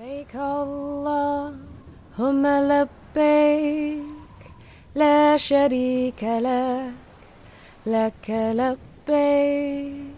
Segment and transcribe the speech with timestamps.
[0.00, 4.40] لبيك اللهم لبيك
[4.94, 6.92] لا شريك لك
[7.86, 8.26] لك
[8.60, 10.14] لبيك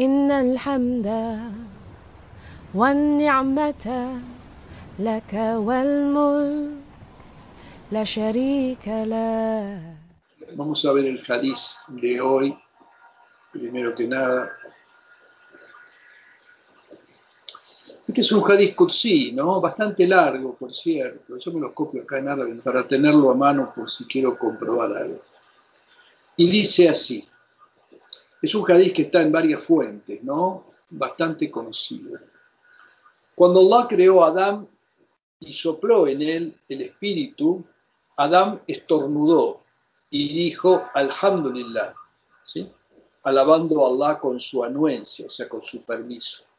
[0.00, 1.08] إن الحمد
[2.74, 3.86] والنعمة
[4.98, 5.32] لك
[5.66, 6.72] والملك
[7.92, 9.96] لا شريك لك
[10.56, 12.58] Vamos a ver el hadiz de hoy,
[13.52, 14.59] primero que nada.
[18.10, 19.60] Este es un hadith kursi, ¿no?
[19.60, 21.38] Bastante largo, por cierto.
[21.38, 24.96] Yo me lo copio acá en árabe para tenerlo a mano por si quiero comprobar
[24.96, 25.20] algo.
[26.36, 27.24] Y dice así.
[28.42, 30.64] Es un hadith que está en varias fuentes, ¿no?
[30.90, 32.18] Bastante conocido.
[33.36, 34.66] Cuando Allah creó a Adán
[35.38, 37.64] y sopló en él el espíritu,
[38.16, 39.62] Adán estornudó
[40.10, 41.94] y dijo, Alhamdulillah,
[42.44, 42.68] ¿sí?
[43.22, 46.49] alabando a Allah con su anuencia, o sea, con su permiso.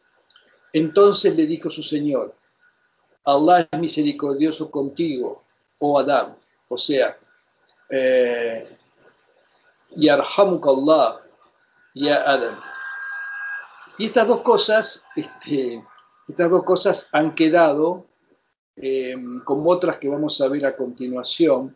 [0.74, 2.36] Entonces le dijo su Señor,
[3.24, 5.44] Allah es misericordioso contigo,
[5.80, 6.36] oh Adán,
[6.68, 7.18] o sea,
[7.90, 8.78] eh,
[9.96, 11.22] Yarhamuk Allah,
[11.94, 12.60] ya Adam.
[13.98, 15.84] Y estas dos cosas, este,
[16.28, 18.06] estas dos cosas han quedado,
[18.78, 21.76] eh, como otras que vamos a ver a continuación,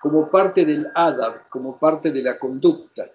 [0.00, 3.10] como parte del adab, como parte de la conducta.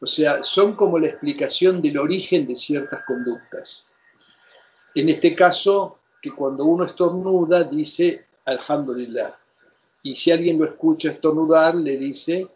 [0.00, 3.86] O sea, son como la explicación del origen de ciertas conductas.
[4.94, 9.36] En este caso, que cuando uno estornuda dice Alhamdulillah.
[10.02, 12.48] Y si alguien lo escucha estornudar, le dice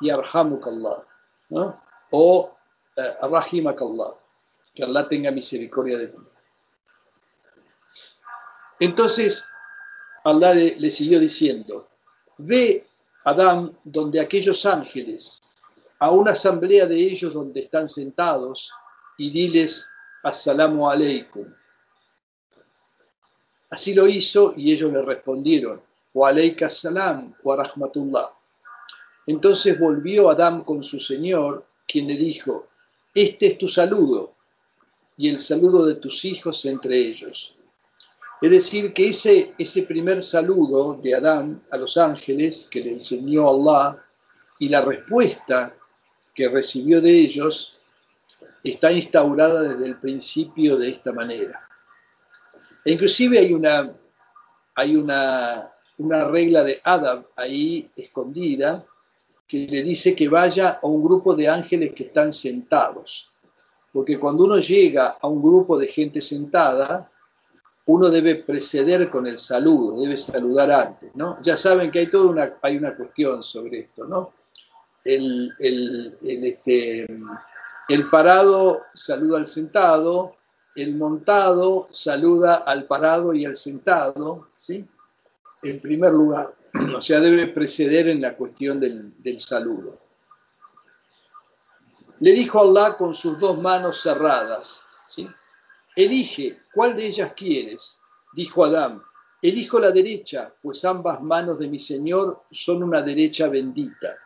[0.00, 1.04] Yarhamukallah.
[1.50, 1.80] ¿no?
[2.10, 2.54] O
[2.96, 4.14] eh, Rahimakallah.
[4.74, 6.22] Que Allah tenga misericordia de ti.
[8.80, 9.44] Entonces,
[10.24, 11.88] Allah le, siguió diciendo,
[12.38, 12.86] ve
[13.24, 15.40] Adán, donde aquellos ángeles,
[15.98, 18.70] a una asamblea de ellos donde están sentados,
[19.18, 19.88] y diles,
[20.24, 21.46] Assalamu alaikum.
[23.72, 25.80] Así lo hizo y ellos le respondieron,
[26.12, 28.28] Wa alaika salam wa rahmatullah.
[29.26, 32.68] Entonces volvió Adán con su señor, quien le dijo,
[33.14, 34.34] Este es tu saludo
[35.16, 37.54] y el saludo de tus hijos entre ellos.
[38.42, 43.48] Es decir, que ese, ese primer saludo de Adán a los ángeles que le enseñó
[43.48, 44.04] Allah
[44.58, 45.74] y la respuesta
[46.34, 47.78] que recibió de ellos
[48.62, 51.71] está instaurada desde el principio de esta manera.
[52.84, 53.92] E inclusive hay una,
[54.74, 58.84] hay una, una regla de Adab ahí escondida
[59.46, 63.28] que le dice que vaya a un grupo de ángeles que están sentados.
[63.92, 67.10] Porque cuando uno llega a un grupo de gente sentada,
[67.86, 71.38] uno debe preceder con el saludo, debe saludar antes, ¿no?
[71.42, 74.32] Ya saben que hay toda una, hay una cuestión sobre esto, ¿no?
[75.04, 77.06] El, el, este,
[77.88, 80.36] el parado saluda al sentado,
[80.74, 84.86] el montado saluda al parado y al sentado, ¿sí?
[85.62, 86.54] En primer lugar,
[86.96, 89.98] o sea, debe preceder en la cuestión del, saludo.
[92.20, 95.28] Le dijo Allah con sus dos manos cerradas, ¿sí?
[95.94, 98.00] Elige, ¿cuál de ellas quieres?
[98.32, 99.02] Dijo Adán,
[99.42, 104.16] elijo la derecha, pues ambas manos de mi Señor son una derecha bendita.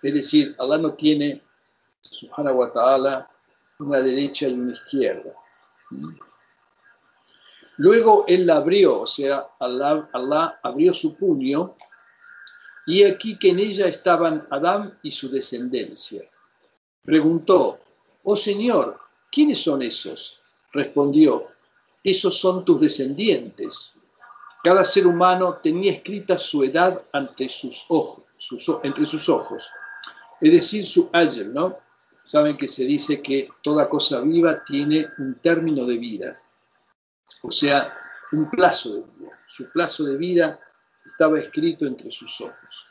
[0.00, 1.42] Es decir, Allah no tiene,
[2.02, 3.30] subhanahu wa ta'ala,
[3.80, 5.32] una derecha y una izquierda.
[7.78, 11.74] Luego él la abrió, o sea, Allah, abrió su puño,
[12.86, 16.22] y aquí que en ella estaban Adán y su descendencia.
[17.02, 17.80] Preguntó,
[18.24, 19.00] oh Señor,
[19.30, 20.38] ¿quiénes son esos?
[20.72, 21.48] respondió,
[22.02, 23.94] esos son tus descendientes.
[24.62, 28.24] Cada ser humano tenía escrita su edad ante sus ojos,
[28.82, 29.68] entre sus ojos,
[30.40, 31.78] es decir, su ayer, ¿no?
[32.24, 36.40] Saben que se dice que toda cosa viva tiene un término de vida,
[37.42, 37.92] o sea,
[38.32, 39.38] un plazo de vida.
[39.46, 40.60] Su plazo de vida
[41.04, 42.86] estaba escrito entre sus ojos.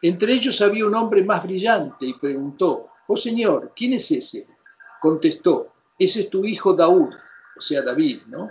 [0.00, 4.46] Entre ellos había un hombre más brillante y preguntó, oh Señor, ¿quién es ese?
[5.00, 7.12] Contestó, ese es tu hijo Daud,
[7.56, 8.50] o sea, David, ¿no?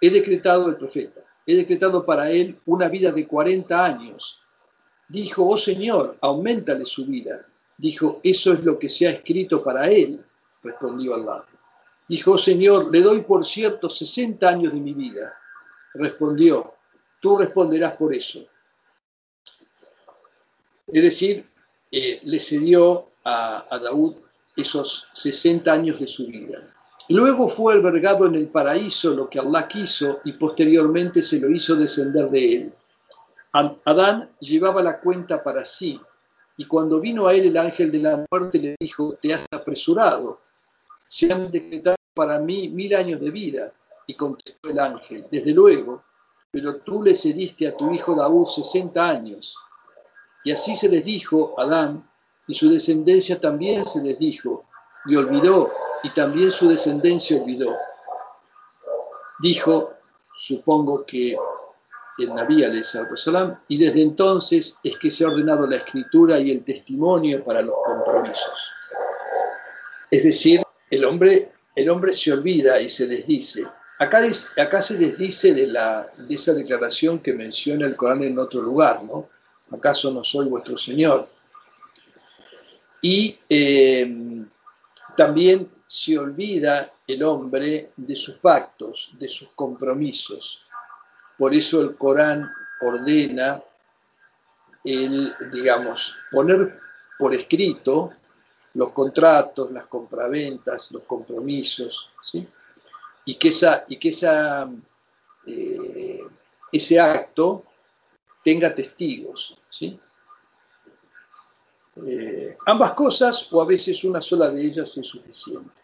[0.00, 4.40] He decretado el profeta, he decretado para él una vida de 40 años.
[5.08, 7.46] Dijo, oh Señor, aumentale su vida.
[7.78, 10.20] Dijo, eso es lo que se ha escrito para él,
[10.64, 11.44] respondió Allah.
[12.08, 15.32] Dijo, oh Señor, le doy por cierto 60 años de mi vida.
[15.94, 16.74] Respondió,
[17.20, 18.44] tú responderás por eso.
[20.88, 21.46] Es decir,
[21.92, 24.16] eh, le cedió a, a Daud
[24.56, 26.74] esos 60 años de su vida.
[27.10, 31.76] Luego fue albergado en el paraíso lo que Allah quiso y posteriormente se lo hizo
[31.76, 32.72] descender de él.
[33.52, 36.00] Adán llevaba la cuenta para sí
[36.58, 40.40] y cuando vino a él el ángel de la muerte le dijo, te has apresurado,
[41.06, 43.72] se han decretado para mí mil años de vida
[44.08, 46.02] Y contestó el ángel, desde luego,
[46.50, 49.54] pero tú le cediste a tu hijo Daúd sesenta años.
[50.44, 52.08] Y así se les dijo Adán,
[52.48, 54.64] y su descendencia también se les dijo,
[55.06, 55.70] y olvidó,
[56.02, 57.76] y también su descendencia olvidó.
[59.38, 59.92] Dijo,
[60.34, 61.36] supongo que
[62.18, 66.64] el Nabi salam, y desde entonces es que se ha ordenado la escritura y el
[66.64, 68.72] testimonio para los compromisos.
[70.10, 73.66] Es decir, el hombre, el hombre se olvida y se desdice.
[73.98, 74.22] Acá,
[74.56, 79.02] acá se desdice de, la, de esa declaración que menciona el Corán en otro lugar,
[79.02, 79.28] ¿no?
[79.70, 81.28] ¿Acaso no soy vuestro Señor?
[83.02, 84.44] Y eh,
[85.16, 90.62] también se olvida el hombre de sus pactos, de sus compromisos.
[91.38, 93.62] Por eso el Corán ordena
[94.84, 96.78] el, digamos, poner
[97.18, 98.12] por escrito
[98.74, 102.46] los contratos, las compraventas, los compromisos, ¿sí?
[103.24, 104.68] y que, esa, y que esa,
[105.46, 106.24] eh,
[106.72, 107.64] ese acto
[108.42, 109.56] tenga testigos.
[109.68, 109.98] ¿sí?
[112.06, 115.82] Eh, ambas cosas o a veces una sola de ellas es suficiente.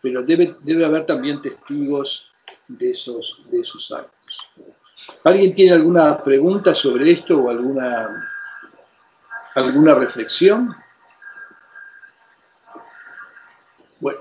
[0.00, 2.30] Pero debe, debe haber también testigos
[2.68, 4.48] de esos, de esos actos.
[5.24, 8.30] ¿Alguien tiene alguna pregunta sobre esto o alguna,
[9.54, 10.74] alguna reflexión?
[14.00, 14.20] Bueno,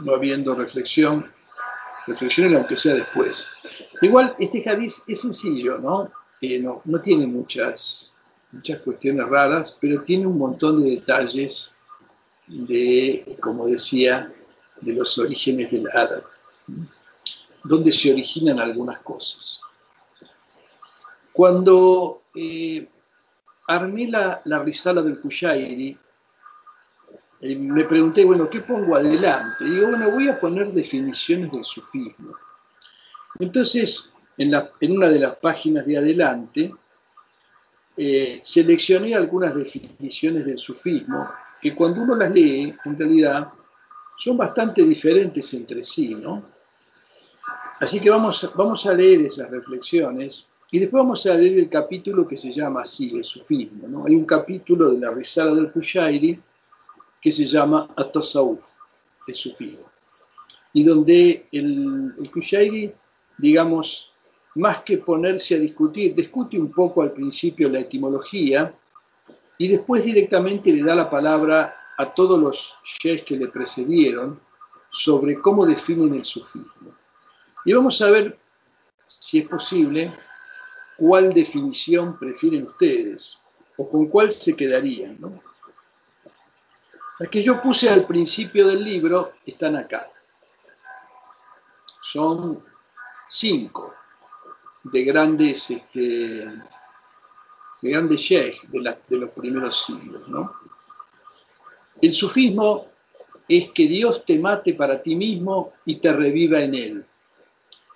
[0.00, 1.30] no habiendo reflexión,
[2.06, 3.48] reflexionen aunque sea después.
[4.02, 6.10] Igual, este jardín es sencillo, ¿no?
[6.40, 8.12] Eh, no, no tiene muchas,
[8.52, 11.74] muchas cuestiones raras, pero tiene un montón de detalles
[12.46, 14.32] de, como decía,
[14.80, 16.22] de los orígenes del árabe,
[17.66, 19.60] donde se originan algunas cosas.
[21.32, 22.88] Cuando eh,
[23.66, 25.98] armé la, la risala del Kushairi,
[27.40, 29.64] eh, me pregunté, bueno, ¿qué pongo adelante?
[29.64, 32.34] Digo, bueno, voy a poner definiciones del sufismo.
[33.38, 36.74] Entonces, en, la, en una de las páginas de adelante,
[37.96, 41.28] eh, seleccioné algunas definiciones del sufismo
[41.60, 43.48] que cuando uno las lee, en realidad,
[44.16, 46.55] son bastante diferentes entre sí, ¿no?
[47.78, 52.36] Así que vamos, a leer esas reflexiones y después vamos a leer el capítulo que
[52.36, 54.06] se llama así, el sufismo, ¿no?
[54.06, 56.40] Hay un capítulo de la Risala del Kushairi
[57.20, 58.64] que se llama At-Tasawuf,
[59.28, 59.84] el sufismo,
[60.72, 62.92] y donde el, el Kushairi,
[63.36, 64.10] digamos,
[64.54, 68.74] más que ponerse a discutir, discute un poco al principio la etimología
[69.58, 74.40] y después directamente le da la palabra a todos los sheikhs que le precedieron
[74.90, 76.94] sobre cómo definen el sufismo.
[77.66, 78.38] Y vamos a ver,
[79.08, 80.14] si es posible,
[80.96, 83.38] cuál definición prefieren ustedes
[83.76, 85.18] o con cuál se quedarían.
[87.18, 90.08] Las que yo puse al principio del libro están acá.
[92.00, 92.62] Son
[93.28, 93.92] cinco
[94.84, 95.98] de grandes, este,
[97.82, 100.28] de grandes de, los primeros siglos.
[100.28, 100.54] ¿no?
[102.00, 102.86] El sufismo
[103.48, 107.06] es que Dios te mate para ti mismo y te reviva en él.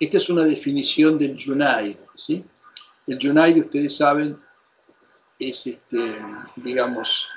[0.01, 1.97] Esta es una definición del Junaid.
[2.13, 2.43] ¿sí?
[3.07, 4.37] El Junaid, ustedes saben,
[5.39, 6.15] es, este,
[6.55, 7.27] digamos,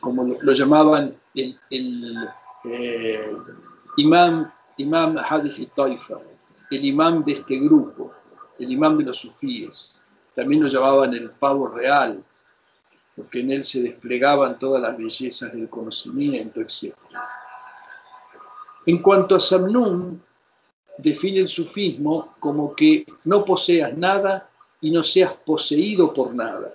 [0.00, 2.28] como lo, llamaban el, el
[2.64, 3.32] eh,
[3.96, 6.18] imam, imam Hadith Taifa,
[6.70, 8.12] el imam de este grupo
[8.58, 10.00] el imán de los sufíes.
[10.34, 12.22] También lo llamaban el pavo real,
[13.16, 16.94] porque en él se desplegaban todas las bellezas del conocimiento, etc.
[18.86, 20.22] En cuanto a Samnun,
[20.98, 24.48] define el sufismo como que no poseas nada
[24.80, 26.74] y no seas poseído por nada.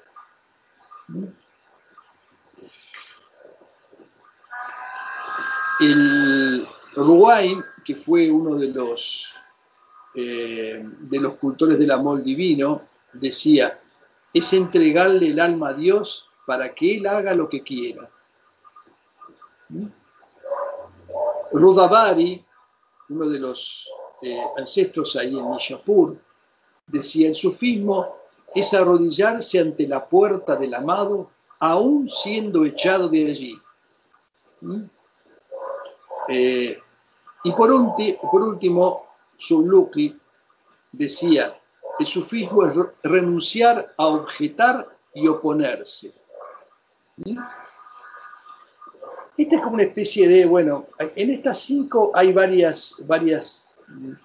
[5.80, 9.34] El Ruwain, que fue uno de los
[10.16, 12.82] eh, de los cultores del amor divino,
[13.14, 13.80] decía,
[14.34, 18.10] es entregarle el alma a Dios para que Él haga lo que quiera.
[19.70, 19.86] ¿Mm?
[21.52, 22.44] Rudabari,
[23.10, 23.90] uno de los
[24.22, 26.18] eh, ancestros ahí en Nishapur,
[26.88, 28.16] decía, el sufismo
[28.54, 33.62] es arrodillarse ante la puerta del amado, aún siendo echado de allí.
[34.62, 34.84] ¿Mm?
[36.30, 36.80] Eh,
[37.44, 37.70] y por,
[38.32, 39.06] por último,
[39.40, 40.18] Zulukli
[40.92, 41.58] decía,
[42.00, 46.14] el sufismo es renunciar a objetar y oponerse.
[47.18, 47.38] ¿Mm?
[49.38, 53.67] Esta es como una especie de, bueno, en estas cinco hay varias, varias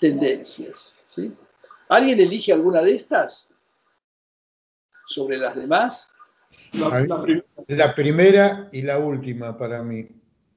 [0.01, 0.95] tendencias.
[1.05, 1.33] ¿sí?
[1.89, 3.49] ¿Alguien elige alguna de estas
[5.07, 6.09] sobre las demás?
[7.69, 10.09] la primera y la última para mí.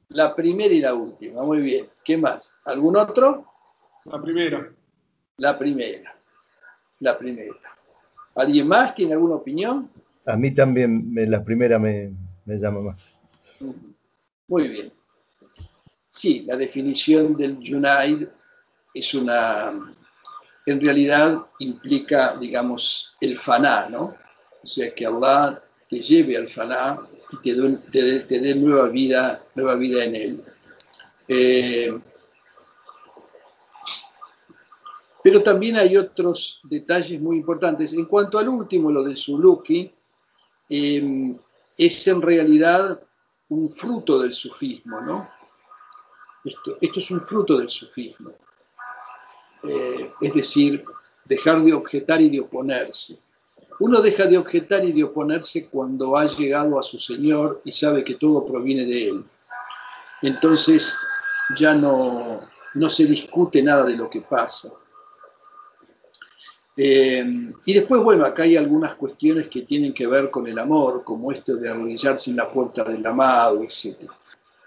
[0.09, 1.87] La primera y la última, muy bien.
[2.03, 2.55] ¿Qué más?
[2.63, 3.45] ¿Algún otro?
[4.05, 4.71] La primera.
[5.37, 6.15] La primera.
[6.99, 7.55] La primera.
[8.35, 9.89] ¿Alguien más tiene alguna opinión?
[10.25, 12.11] A mí también la primera me,
[12.45, 13.01] me llama más.
[14.47, 14.91] Muy bien.
[16.09, 18.27] Sí, la definición del Junaid
[18.95, 19.93] es una,
[20.65, 24.15] en realidad implica, digamos, el faná, ¿no?
[24.63, 26.97] O sea, que Allah te lleve al faná
[27.31, 30.43] y te dé, nueva, vida, nueva vida en él.
[31.27, 31.99] Eh,
[35.21, 37.91] pero también hay otros detalles muy importantes.
[37.91, 39.91] En cuanto al último, lo de Suluki,
[40.69, 41.35] eh,
[41.77, 43.01] es en realidad
[43.49, 45.29] un fruto del sufismo, ¿no?
[46.45, 48.31] Esto, esto es un fruto del sufismo.
[49.67, 50.83] Eh, es decir,
[51.25, 53.17] dejar de objetar y de oponerse.
[53.79, 58.03] Uno deja de objetar y de oponerse cuando ha llegado a su Señor y sabe
[58.03, 59.23] que todo proviene de Él.
[60.21, 60.93] Entonces
[61.57, 62.41] ya no,
[62.73, 64.71] no se discute nada de lo que pasa.
[66.77, 67.25] Eh,
[67.65, 71.31] y después, bueno, acá hay algunas cuestiones que tienen que ver con el amor, como
[71.31, 74.09] esto de arrodillarse en la puerta del amado, etc.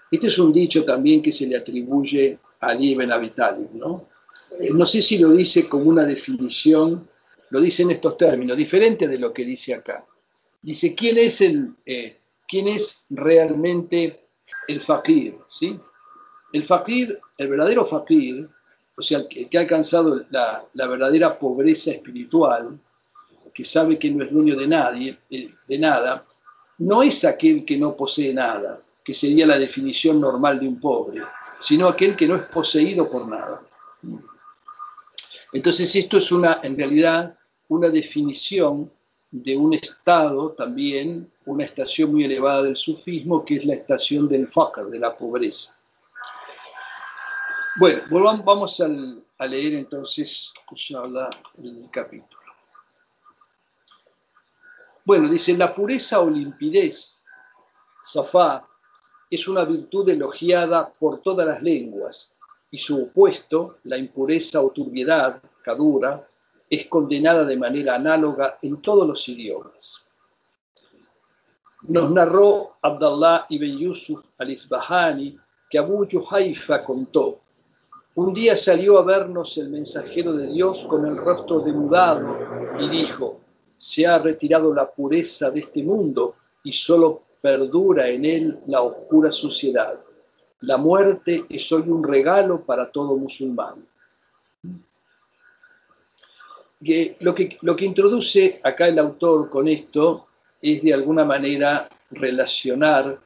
[0.09, 3.11] Este es un dicho también que se le atribuye a Ali Ben
[3.73, 4.07] ¿no?
[4.59, 7.07] Eh, no sé si lo dice como una definición,
[7.49, 10.05] lo dice en estos términos, diferente de lo que dice acá.
[10.61, 14.27] Dice, ¿quién es, el, eh, ¿quién es realmente
[14.67, 15.37] el fakir?
[15.47, 15.79] ¿sí?
[16.51, 18.47] El fakir, el verdadero fakir,
[18.95, 22.77] o sea, el que, ha alcanzado la, verdadera pobreza espiritual,
[23.53, 26.25] que sabe que no es dueño de nadie, eh, de nada,
[26.79, 31.21] no es aquel que no posee nada, que sería la definición normal de un pobre,
[31.59, 33.61] sino aquel que no es poseído por nada.
[35.51, 37.37] Entonces esto es una, en realidad,
[37.67, 38.91] una definición
[39.31, 44.47] de un estado también, una estación muy elevada del sufismo, que es la estación del
[44.47, 45.75] fakr, de la pobreza.
[47.79, 48.03] Bueno,
[48.43, 50.51] vamos a leer entonces
[51.57, 52.39] el capítulo.
[55.05, 57.17] Bueno, dice, la pureza o limpidez,
[58.03, 58.67] safá,
[59.29, 62.35] es una virtud elogiada por todas las lenguas
[62.71, 66.27] y su opuesto, la impureza o turbiedad, cadura,
[66.69, 70.05] es condenada de manera análoga en todos los idiomas.
[71.83, 75.37] Nos narró Abdallah ibn Yusuf al-Isbahani
[75.69, 77.39] que Abu Juhaifa contó,
[78.15, 82.37] un día salió a vernos el mensajero de Dios con el rostro demudado
[82.79, 83.39] y dijo,
[83.77, 89.31] se ha retirado la pureza de este mundo y solo perdura en él la oscura
[89.31, 89.99] suciedad.
[90.61, 93.85] La muerte es hoy un regalo para todo musulmán.
[97.19, 100.27] Lo que, lo que introduce acá el autor con esto
[100.61, 103.19] es de alguna manera relacionar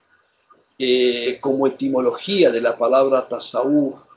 [0.78, 4.14] eh, como etimología de la palabra tasawuf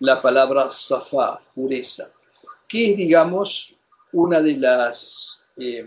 [0.00, 2.10] la palabra safa, pureza,
[2.68, 3.74] que es, digamos,
[4.12, 5.86] una de las, eh,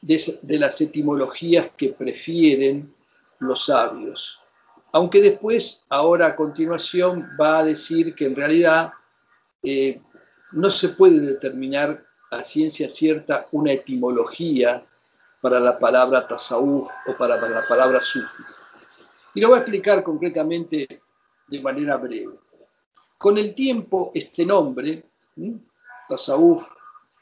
[0.00, 2.94] de las etimologías que prefieren
[3.40, 4.38] los sabios
[4.96, 8.94] aunque después, ahora a continuación, va a decir que en realidad
[9.62, 10.00] eh,
[10.52, 14.86] no se puede determinar a ciencia cierta una etimología
[15.42, 18.42] para la palabra tasawuf o para, la palabra sufi.
[19.34, 21.02] Y lo voy a explicar concretamente
[21.46, 22.32] de manera breve.
[23.18, 25.04] Con el tiempo, este nombre,
[26.08, 26.66] tasawuf,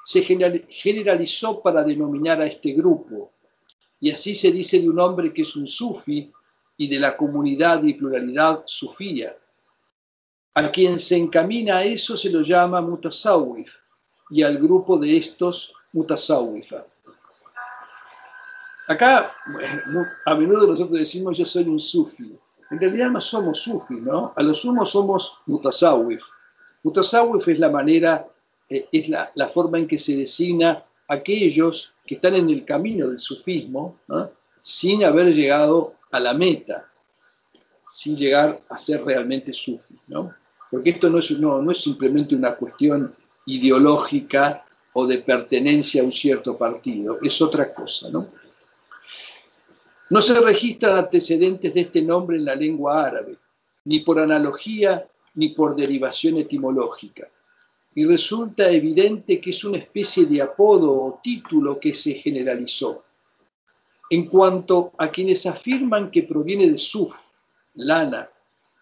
[0.05, 3.33] se generalizó para denominar a este grupo.
[3.99, 6.33] Y así se dice de un hombre que es un sufi
[6.77, 9.37] y de la comunidad y pluralidad sufía.
[10.55, 13.73] A quien se encamina a eso se lo llama mutasawif
[14.31, 16.85] y al grupo de estos mutasawifa.
[18.87, 19.33] Acá
[20.27, 22.37] a menudo nosotros decimos yo soy un sufi.
[22.71, 24.33] En realidad no somos sufi, ¿no?
[24.37, 26.23] A lo sumo somos mutasawif.
[26.83, 28.27] Mutasawif es la manera,
[28.69, 33.09] eh, es la, la, forma en que se designa aquellos que están en el camino
[33.09, 33.99] del sufismo,
[34.65, 36.91] sin haber llegado a la meta,
[37.87, 40.35] sin llegar a ser realmente sufi, ¿no?
[40.71, 46.07] Porque esto no es, no, no es simplemente una cuestión ideológica o de pertenencia a
[46.07, 48.29] un cierto partido, es otra cosa, ¿no?
[50.09, 53.37] No se registran antecedentes de este nombre en la lengua árabe,
[53.85, 57.29] ni por analogía ni por derivación etimológica.
[57.95, 63.05] Y resulta evidente que es una especie de apodo o título que se generalizó
[64.11, 67.15] en cuanto a quienes afirman que proviene de suf,
[67.75, 68.29] lana,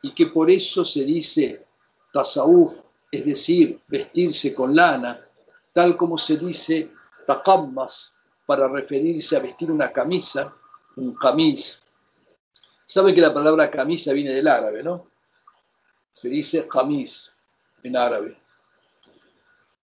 [0.02, 1.64] y que por eso se dice
[2.12, 5.20] tasawuf, es decir, vestirse con lana,
[5.72, 6.90] tal como se dice
[7.26, 10.54] takammas para referirse a vestir una camisa,
[10.96, 11.80] un camis.
[12.84, 15.06] Sabe que la palabra camisa viene del árabe, ¿no?
[16.12, 17.32] Se dice camis.
[17.82, 18.36] en árabe.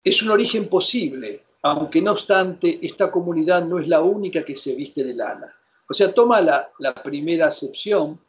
[0.03, 4.75] Es un origen posible, aunque no obstante, esta comunidad no es la única que se
[4.75, 5.51] viste de lana.
[5.89, 8.21] O sea, toma la, primera acepción,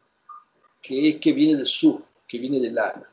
[0.81, 3.03] que es que viene de suf, que viene de lana.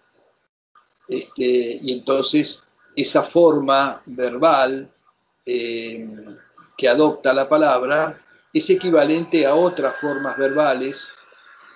[1.08, 2.62] Este, y entonces
[2.94, 4.88] esa forma verbal
[5.44, 6.08] eh,
[6.78, 8.16] que adopta la palabra
[8.52, 11.12] es equivalente a otras formas verbales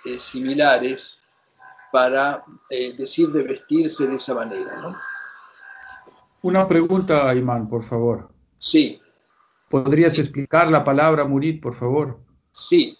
[0.04, 1.20] eh, similares
[1.90, 4.96] para eh, decir de vestirse de esa manera.
[6.42, 8.35] Una pregunta, Imán, por favor.
[8.58, 9.00] Sí.
[9.68, 12.18] ¿Podrías explicar la palabra murid, por favor?
[12.52, 12.96] Sí.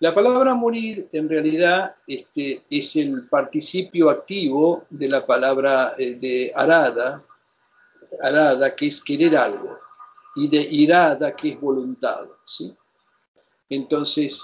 [0.00, 6.52] La palabra murid en realidad este, es el participio activo de la palabra eh, de
[6.54, 7.22] arada,
[8.22, 9.76] arada que es querer algo,
[10.36, 12.26] y de irada que es voluntad.
[12.44, 12.72] ¿sí?
[13.68, 14.40] Entonces,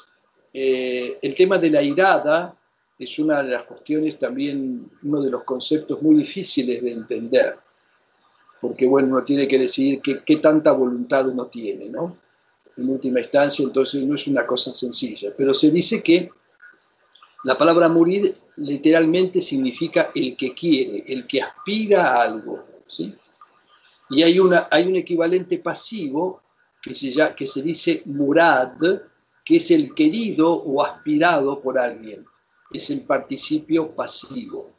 [0.52, 2.56] eh, el tema de la irada
[2.99, 7.63] es una de las cuestiones también, uno de los conceptos muy difíciles de entender
[8.64, 12.16] porque bueno, uno tiene que decidir qué, tanta voluntad uno tiene, ¿no?
[12.78, 16.30] En última instancia, entonces no es una cosa sencilla, pero se dice que
[17.44, 23.14] la palabra murid literalmente significa el que quiere, el que aspira a algo, ¿sí?
[24.09, 26.40] Y hay, una, hay un equivalente pasivo
[26.83, 28.78] que se, que se dice murad,
[29.44, 32.25] que es el querido o aspirado por alguien,
[32.73, 34.71] es el participio pasivo.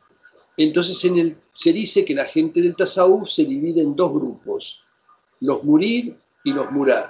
[0.58, 4.82] Entonces en el, se dice que la gente del Tasawuf se divide en dos grupos,
[5.42, 7.06] los murid y los murad.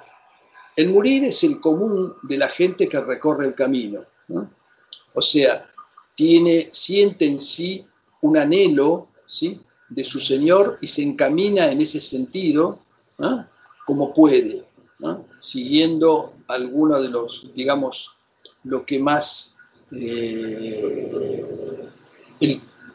[0.76, 4.04] El murid es el común de la gente que recorre el camino.
[5.14, 5.70] O sea,
[6.16, 7.86] tiene, siente en sí
[8.22, 9.62] un anhelo ¿sí?
[9.90, 12.80] de su Señor y se encamina en ese sentido
[13.86, 14.64] como puede,
[15.40, 18.12] siguiendo alguno de los, digamos,
[18.64, 19.56] lo que más
[19.92, 20.82] eh,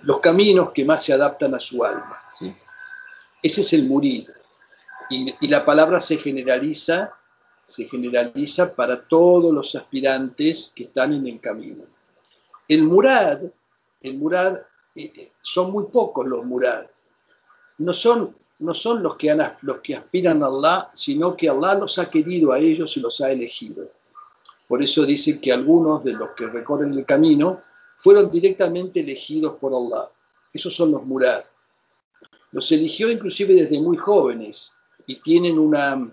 [0.02, 2.18] los caminos que más se adaptan a su alma.
[3.42, 4.28] Ese es el murid.
[5.10, 7.12] Y, la palabra se generaliza,
[7.66, 11.84] se generaliza para todos los aspirantes que están en el camino.
[12.68, 13.40] El murad,
[14.00, 14.56] el murad,
[14.94, 16.84] eh, eh, son muy pocos los murad.
[17.78, 21.98] No son, no son los, que los que aspiran a Allah, sino que Allah los
[21.98, 23.88] ha querido a ellos y los ha elegido.
[24.68, 27.60] Por eso dice que algunos de los que recorren el camino
[28.00, 30.10] fueron directamente elegidos por Allah.
[30.52, 31.44] Esos son los murad.
[32.52, 34.72] Los eligió inclusive desde muy jóvenes
[35.06, 36.10] y tienen una,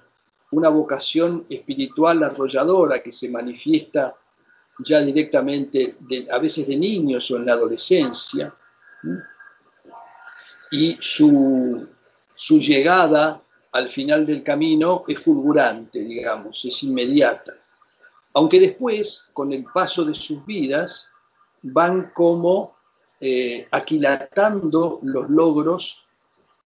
[0.52, 4.16] una vocación espiritual arrolladora que se manifiesta
[4.80, 5.96] ya directamente,
[6.32, 8.54] a veces de niños o en la adolescencia.
[10.70, 11.88] Y su,
[12.36, 17.54] su llegada al final del camino es fulgurante, digamos, es inmediata.
[18.34, 21.12] Aunque después, con el paso de sus vidas,
[21.72, 22.76] van como
[23.20, 26.06] eh, aquilatando los logros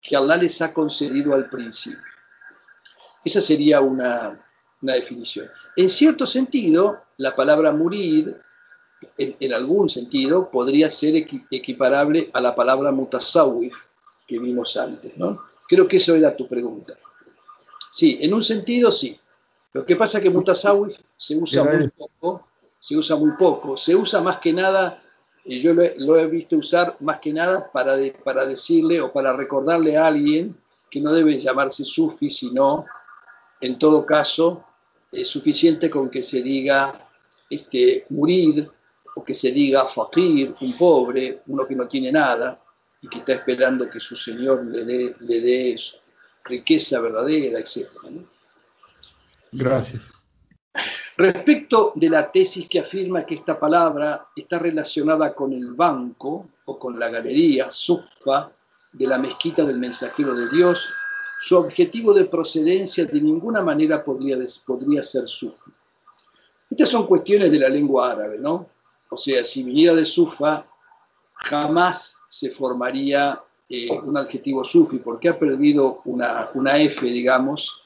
[0.02, 2.00] que Allah les ha concedido al principio.
[3.24, 4.40] Esa sería una,
[4.80, 5.46] definición.
[5.76, 8.28] En cierto sentido, la palabra murid,
[9.16, 11.16] en, algún sentido, podría ser
[11.50, 13.74] equiparable a la palabra mutasawif
[14.26, 15.16] que vimos antes.
[15.16, 15.42] ¿no?
[15.68, 16.94] Creo que eso era tu pregunta.
[17.92, 19.18] Sí, en un sentido sí.
[19.72, 22.49] Lo que pasa es que mutasawif se usa muy poco
[22.80, 25.00] se usa muy poco, se usa más que nada,
[25.44, 29.96] y yo lo he, visto usar más que nada para, para decirle o para recordarle
[29.96, 30.56] a alguien
[30.90, 32.86] que no debe llamarse sufi, sino,
[33.60, 34.64] en todo caso,
[35.12, 37.08] es suficiente con que se diga
[37.48, 38.64] este, murid
[39.14, 42.60] o que se diga fakir, un pobre, uno que no tiene nada
[43.02, 45.76] y que está esperando que su Señor le dé, le dé
[46.44, 47.88] riqueza verdadera, etc.
[49.52, 50.19] Gracias.
[51.16, 56.78] Respecto de la tesis que afirma que esta palabra está relacionada con el banco o
[56.78, 58.50] con la galería, sufa,
[58.92, 60.88] de la mezquita del mensajero de Dios,
[61.38, 65.70] su objetivo de procedencia de ninguna manera podría, podría ser sufi.
[66.70, 68.66] Estas son cuestiones de la lengua árabe, ¿no?
[69.08, 70.64] O sea, si viniera de sufa,
[71.34, 77.82] jamás se formaría eh, un adjetivo sufi, porque ha perdido una, una F, digamos,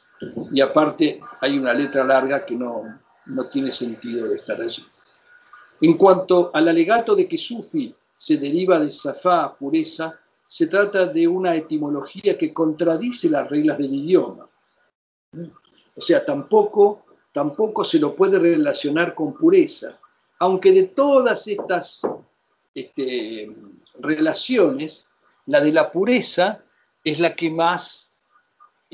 [0.52, 2.82] y aparte hay una letra larga que no,
[3.26, 4.84] no tiene sentido de estar allí.
[5.80, 11.26] En cuanto al alegato de que Sufi se deriva de Safá, pureza, se trata de
[11.26, 14.48] una etimología que contradice las reglas del idioma.
[15.96, 19.98] O sea, tampoco, tampoco se lo puede relacionar con pureza,
[20.38, 22.02] aunque de todas estas
[22.74, 23.50] este,
[23.98, 25.08] relaciones,
[25.46, 26.62] la de la pureza
[27.02, 28.13] es la que más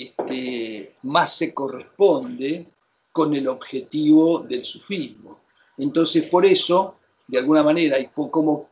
[0.04, 2.66] este, más se corresponde
[3.12, 5.40] con el objetivo del sufismo.
[5.76, 8.68] Entonces, por eso, de alguna manera, y como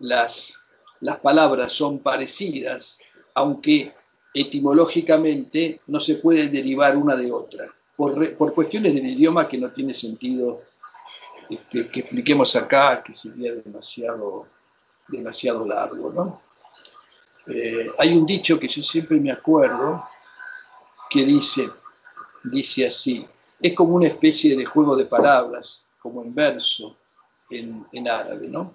[0.00, 0.54] las,
[1.00, 2.98] las palabras son parecidas,
[3.34, 3.92] aunque
[4.34, 9.94] etimológicamente no se puede derivar una de otra, por, cuestiones del idioma que no tiene
[9.94, 10.60] sentido
[11.48, 14.46] este, que expliquemos acá, que sería demasiado,
[15.08, 16.40] demasiado largo.
[17.46, 20.04] Eh, hay un dicho que yo siempre me acuerdo
[21.10, 21.70] que dice,
[22.44, 23.26] dice así,
[23.60, 26.96] es como una especie de juego de palabras, como en verso
[27.50, 28.74] en, en árabe, ¿no?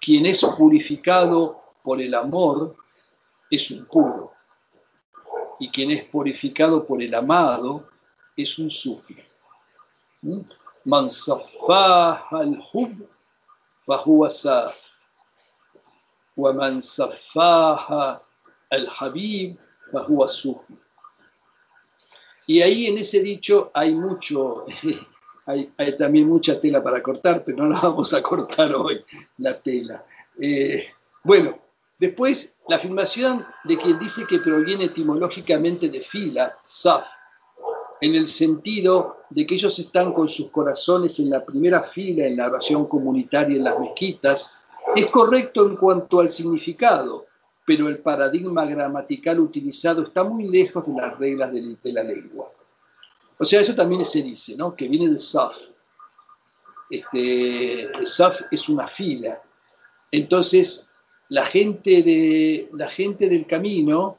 [0.00, 2.76] Quien es purificado por el amor
[3.50, 4.32] es un puro,
[5.58, 7.88] y quien es purificado por el amado
[8.36, 9.16] es un sufi.
[10.22, 10.40] ¿Mm?
[10.84, 11.08] Man
[12.30, 13.08] al-hub
[13.86, 14.76] fahuwa saf,
[16.36, 16.70] wa
[18.70, 19.56] al-habib
[19.90, 20.74] fahuwa sufi.
[22.46, 24.66] Y ahí en ese dicho hay mucho,
[25.46, 29.04] hay, también mucha tela para cortar, pero no la vamos a cortar hoy,
[29.38, 30.04] la tela.
[30.40, 30.86] Eh,
[31.24, 31.58] bueno,
[31.98, 37.04] después la afirmación de quien dice que proviene etimológicamente de fila, saf,
[38.00, 42.36] en el sentido de que ellos están con sus corazones en la primera fila en
[42.36, 44.56] la oración comunitaria en las mezquitas,
[44.94, 47.26] es correcto en cuanto al significado,
[47.66, 52.48] pero el paradigma gramatical utilizado está muy lejos de las reglas de, la lengua.
[53.36, 54.74] O sea, eso también se dice, ¿no?
[54.74, 55.56] Que viene de Saf.
[56.88, 59.42] Este, Saf es una fila.
[60.12, 60.88] Entonces,
[61.28, 64.18] la gente, de, la gente del camino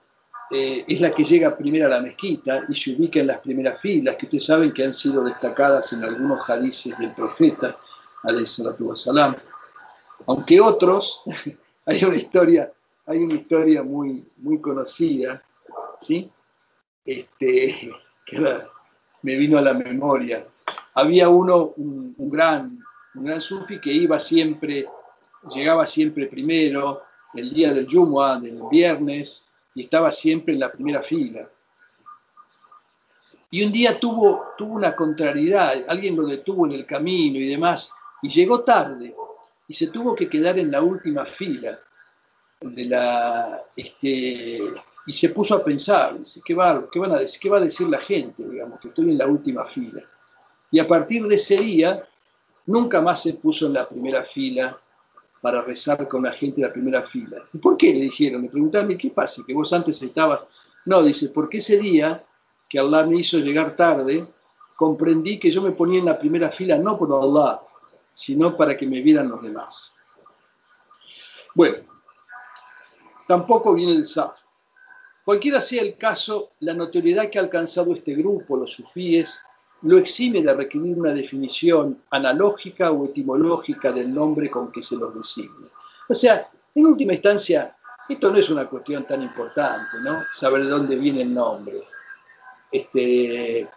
[0.51, 3.79] eh, es la que llega primero a la mezquita y se ubica en las primeras
[3.79, 7.77] filas, que ustedes saben que han sido destacadas en algunos hadices del profeta,
[8.93, 9.37] salam.
[10.25, 11.21] Aunque otros,
[11.85, 12.69] hay una historia
[13.07, 15.41] hay una historia muy, muy conocida,
[16.01, 16.29] ¿sí?
[17.05, 17.89] Este,
[18.25, 18.39] que
[19.21, 20.45] me vino a la memoria.
[20.93, 22.79] Había uno, un, gran,
[23.15, 24.87] un gran sufi que iba siempre,
[25.53, 31.01] llegaba siempre primero, el día del Jumu'ah, del viernes, y estaba siempre en la primera
[31.01, 31.47] fila.
[33.49, 37.89] Y un día tuvo, tuvo una contrariedad, alguien lo detuvo en el camino y demás,
[38.21, 39.15] y llegó tarde,
[39.67, 41.79] y se tuvo que quedar en la última fila
[42.61, 44.59] de la, este,
[45.05, 47.87] y se puso a pensar, ¿qué, va, qué, van a decir, ¿qué va a decir
[47.87, 48.47] la gente?
[48.47, 50.03] Digamos, que estoy en la última fila.
[50.71, 52.03] Y a partir de ese día,
[52.65, 54.77] nunca más se puso en la primera fila
[55.41, 57.37] para rezar con la gente de la primera fila.
[57.53, 57.93] ¿Y por qué?
[57.93, 59.43] Le dijeron, me preguntaron, ¿qué pasa?
[59.45, 60.45] Que vos antes estabas...
[60.85, 62.23] No, dice, porque ese día
[62.67, 64.27] que Allah me hizo llegar tarde,
[64.75, 67.61] comprendí que yo me ponía en la primera fila no por Allah,
[68.13, 69.93] sino para que me vieran los demás.
[71.55, 71.77] Bueno,
[73.27, 74.37] tampoco viene del SAF.
[75.23, 79.41] Cualquiera sea el caso, la notoriedad que ha alcanzado este grupo, los sufíes,
[79.81, 85.13] lo exime de requerir una definición analógica o etimológica del nombre con que se los
[85.13, 85.67] designe.
[86.07, 87.75] O sea, en última instancia,
[88.07, 90.23] esto no es una cuestión tan importante, ¿no?
[90.33, 91.83] Saber de dónde viene el nombre.
[92.71, 93.67] Este,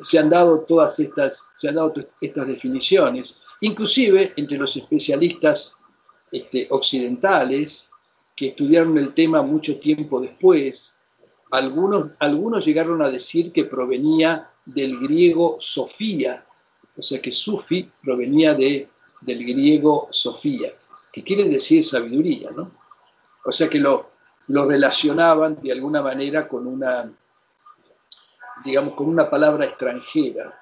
[0.00, 5.76] se han dado todas estas, se han dado estas definiciones, inclusive entre los especialistas
[6.30, 7.90] este, occidentales,
[8.34, 10.94] que estudiaron el tema mucho tiempo después,
[11.50, 16.44] algunos, algunos llegaron a decir que provenía del griego Sofía,
[16.96, 18.88] o sea que Sufi provenía de,
[19.20, 20.72] del griego Sofía,
[21.12, 22.70] que quiere decir sabiduría, ¿no?
[23.44, 24.12] O sea que lo,
[24.48, 27.10] lo relacionaban de alguna manera con una,
[28.64, 30.58] digamos, con una palabra extranjera,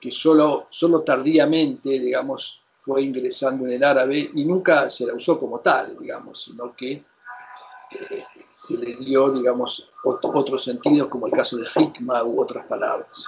[0.00, 5.38] que solo, solo tardíamente, digamos, fue ingresando en el árabe y nunca se la usó
[5.38, 11.58] como tal, digamos, sino que eh, se le dio, digamos, otros sentidos, como el caso
[11.58, 13.26] de hikma u otras palabras.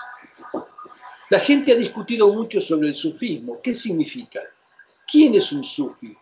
[1.28, 3.60] La gente ha discutido mucho sobre el sufismo.
[3.62, 4.40] ¿Qué significa?
[5.10, 6.16] ¿Quién es un sufi?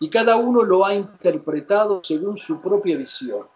[0.00, 3.46] Y cada uno lo ha interpretado según su propia visión.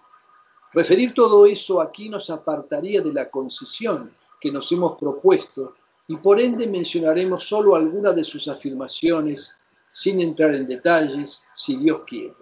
[0.72, 5.74] Referir todo eso aquí nos apartaría de la concesión que nos hemos propuesto
[6.06, 9.54] y por ende mencionaremos solo algunas de sus afirmaciones
[9.90, 12.34] sin entrar en detalles, si Dios quiere.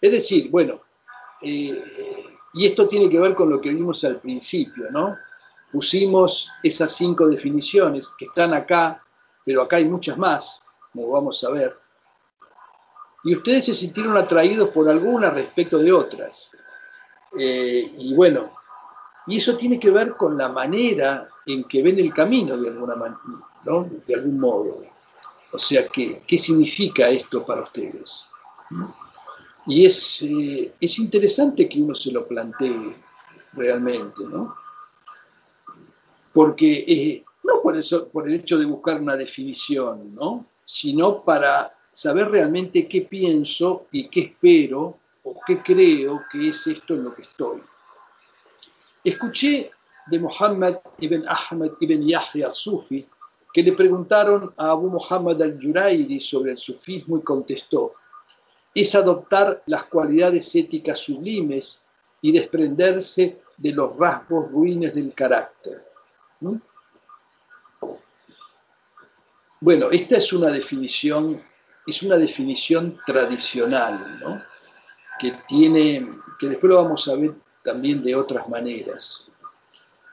[0.00, 0.80] Es decir, bueno,
[1.42, 1.82] eh,
[2.54, 5.16] y esto tiene que ver con lo que vimos al principio, ¿no?
[5.70, 9.02] Pusimos esas cinco definiciones que están acá,
[9.44, 11.76] pero acá hay muchas más, como vamos a ver.
[13.24, 16.50] Y ustedes se sintieron atraídos por algunas respecto de otras.
[17.38, 18.52] Eh, y bueno,
[19.26, 22.94] y eso tiene que ver con la manera en que ven el camino de alguna
[22.94, 23.18] manera.
[24.06, 24.84] De algún modo.
[25.50, 28.28] O sea, ¿qué, qué significa esto para ustedes?
[29.66, 32.96] Y es, eh, es interesante que uno se lo plantee
[33.54, 34.54] realmente, ¿no?
[36.32, 40.46] Porque eh, no por, eso, por el hecho de buscar una definición, ¿no?
[40.64, 46.94] Sino para saber realmente qué pienso y qué espero o qué creo que es esto
[46.94, 47.60] en lo que estoy.
[49.02, 49.70] Escuché
[50.10, 53.06] de Muhammad ibn Ahmad ibn Yahya al-Sufi
[53.52, 57.94] que le preguntaron a Abu Muhammad al-Jurairi sobre el sufismo y contestó,
[58.74, 61.84] es adoptar las cualidades éticas sublimes
[62.20, 65.84] y desprenderse de los rasgos ruines del carácter.
[69.60, 71.42] Bueno, esta es una definición,
[71.86, 74.40] es una definición tradicional, ¿no?
[75.18, 79.30] que tiene, que después lo vamos a ver también de otras maneras.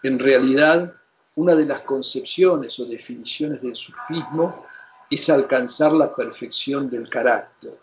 [0.06, 0.94] En realidad,
[1.34, 4.64] una de las concepciones o definiciones del sufismo
[5.10, 7.76] es alcanzar la perfección del carácter,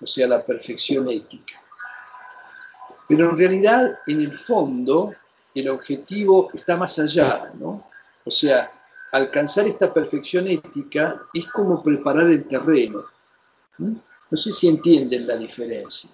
[0.00, 1.60] o sea, la perfección ética.
[3.08, 5.12] Pero en realidad, en el fondo,
[5.52, 7.90] el objetivo está más allá, ¿no?
[8.24, 8.70] O sea,
[9.10, 13.02] alcanzar esta perfección ética es como preparar el terreno.
[13.78, 16.08] No sé si entienden la diferencia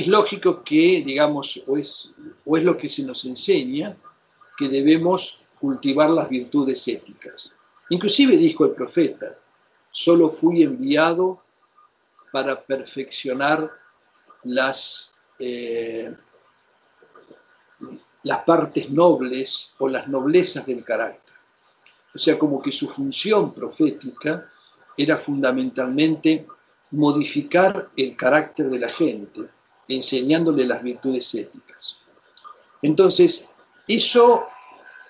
[0.00, 2.12] es lógico que, digamos, o es,
[2.44, 3.96] o es lo que se nos enseña,
[4.56, 7.54] que debemos cultivar las virtudes éticas.
[7.90, 9.36] Inclusive dijo el profeta,
[9.90, 11.42] solo fui enviado
[12.32, 13.70] para perfeccionar
[14.44, 16.14] las, eh,
[18.22, 21.34] las partes nobles o las noblezas del carácter.
[22.14, 24.50] O sea, como que su función profética
[24.96, 26.46] era fundamentalmente
[26.92, 29.42] modificar el carácter de la gente,
[29.88, 31.98] enseñándole las virtudes éticas.
[32.82, 33.48] Entonces,
[33.86, 34.46] eso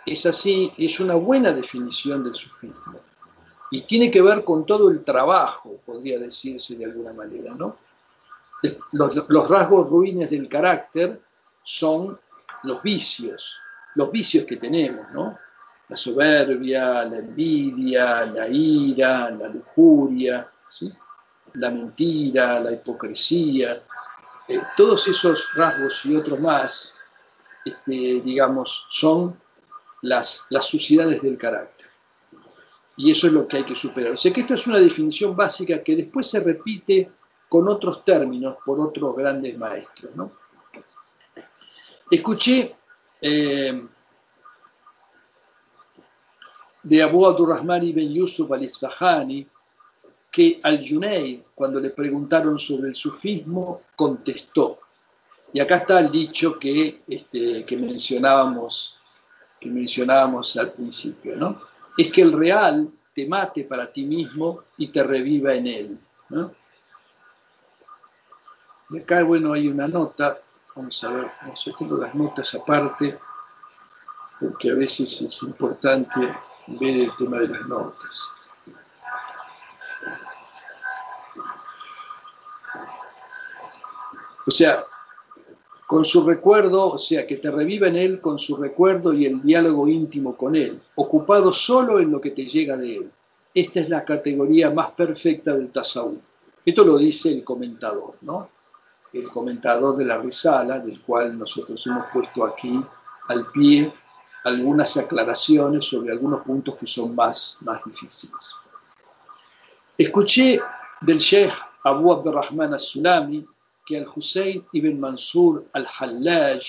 [0.05, 3.01] es así, es una buena definición del sufismo.
[3.71, 7.77] Y tiene que ver con todo el trabajo, podría decirse de alguna manera, ¿no?
[8.93, 11.21] Los, rasgos ruines del carácter
[11.63, 12.19] son
[12.63, 13.57] los vicios,
[13.95, 15.37] los vicios que tenemos, ¿no?
[15.89, 20.49] La soberbia, la envidia, la ira, la lujuria,
[21.55, 23.83] la mentira, la hipocresía,
[24.49, 26.95] eh, todos esos rasgos y otros más,
[27.65, 29.39] este, digamos, son
[30.03, 31.87] las, suciedades del carácter.
[32.97, 34.13] Y eso es lo que hay que superar.
[34.13, 37.11] O sea que esta es una definición básica que después se repite
[37.49, 40.13] con otros términos por otros grandes maestros.
[42.11, 42.75] Escuché
[43.21, 43.87] eh,
[46.83, 49.47] de Abu Abdurrahman ibn Yusuf al-Isfahani
[50.37, 54.81] que al-Junaid, cuando le preguntaron sobre el sufismo, contestó.
[55.51, 58.99] Y acá está el dicho que, este, que, mencionábamos,
[59.59, 61.63] que mencionábamos al principio, ¿no?
[61.97, 65.99] Es que el real te mate para ti mismo y te reviva en él.
[66.29, 66.53] ¿no?
[68.91, 70.39] Y acá, bueno, hay una nota,
[70.75, 73.19] vamos a ver, no sé, tengo las notas aparte,
[74.39, 76.21] porque a veces es importante
[76.67, 78.36] ver el tema de las notas.
[84.47, 84.85] O sea,
[85.87, 89.43] con su recuerdo, o sea, que te reviva en él con su recuerdo y el
[89.43, 93.11] diálogo íntimo con él, ocupado solo en lo que te llega de él.
[93.55, 96.29] Esta es la categoría más perfecta del tasawuf.
[96.65, 98.51] Esto lo dice el comentador, ¿no?
[99.13, 102.85] El comentador de la risala, del cual nosotros hemos puesto aquí
[103.29, 103.93] al pie
[104.45, 108.55] algunas aclaraciones sobre algunos puntos que son más, más difíciles.
[109.97, 110.61] Escuché
[111.01, 113.47] del Sheikh Abu Abdurrahman al-Sulami
[113.87, 116.63] que al-Hussein ibn Mansur al-Hallaj,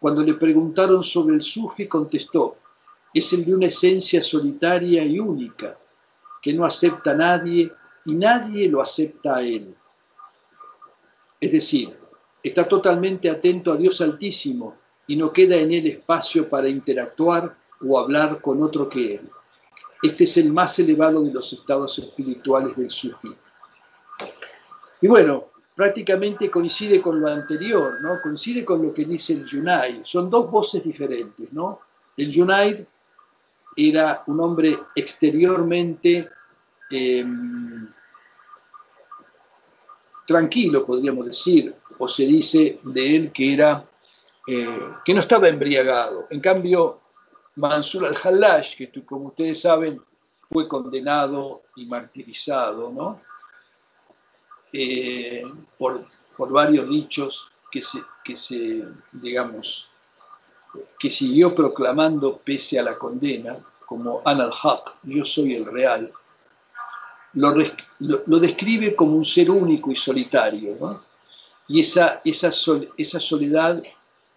[0.00, 2.56] cuando le preguntaron sobre el sufi, contestó,
[3.14, 5.78] es el de una esencia solitaria y única,
[6.42, 7.72] que no acepta a nadie
[8.04, 9.74] y nadie lo acepta a él.
[11.40, 11.96] Es decir,
[12.42, 14.76] está totalmente atento a Dios Altísimo
[15.06, 19.30] y no queda en él espacio para interactuar o hablar con otro que él.
[20.02, 23.34] Este es el más elevado de los estados espirituales del sufi.
[25.00, 28.20] Y bueno, prácticamente coincide con lo anterior, ¿no?
[28.22, 30.04] coincide con lo que dice el Junaid.
[30.04, 31.52] Son dos voces diferentes.
[31.52, 31.80] ¿no?
[32.16, 32.80] El Junaid
[33.76, 36.30] era un hombre exteriormente
[36.90, 37.86] em,
[40.26, 43.84] tranquilo, podríamos decir, o se dice de él que era
[44.46, 46.26] eh, que no estaba embriagado.
[46.30, 47.00] En cambio,
[47.56, 50.00] Mansur al-Hallaj, que como ustedes saben,
[50.40, 53.20] fue condenado y martirizado, ¿no?
[54.72, 55.42] Eh,
[55.78, 56.06] por,
[56.38, 59.88] varios dichos que se, que se, digamos,
[60.98, 66.12] que siguió proclamando pese a la condena, como Anal haq yo soy el real,
[67.32, 67.54] lo,
[67.98, 71.02] lo, describe como un ser único y solitario.
[71.68, 72.50] Y esa, esa,
[72.96, 73.82] esa soledad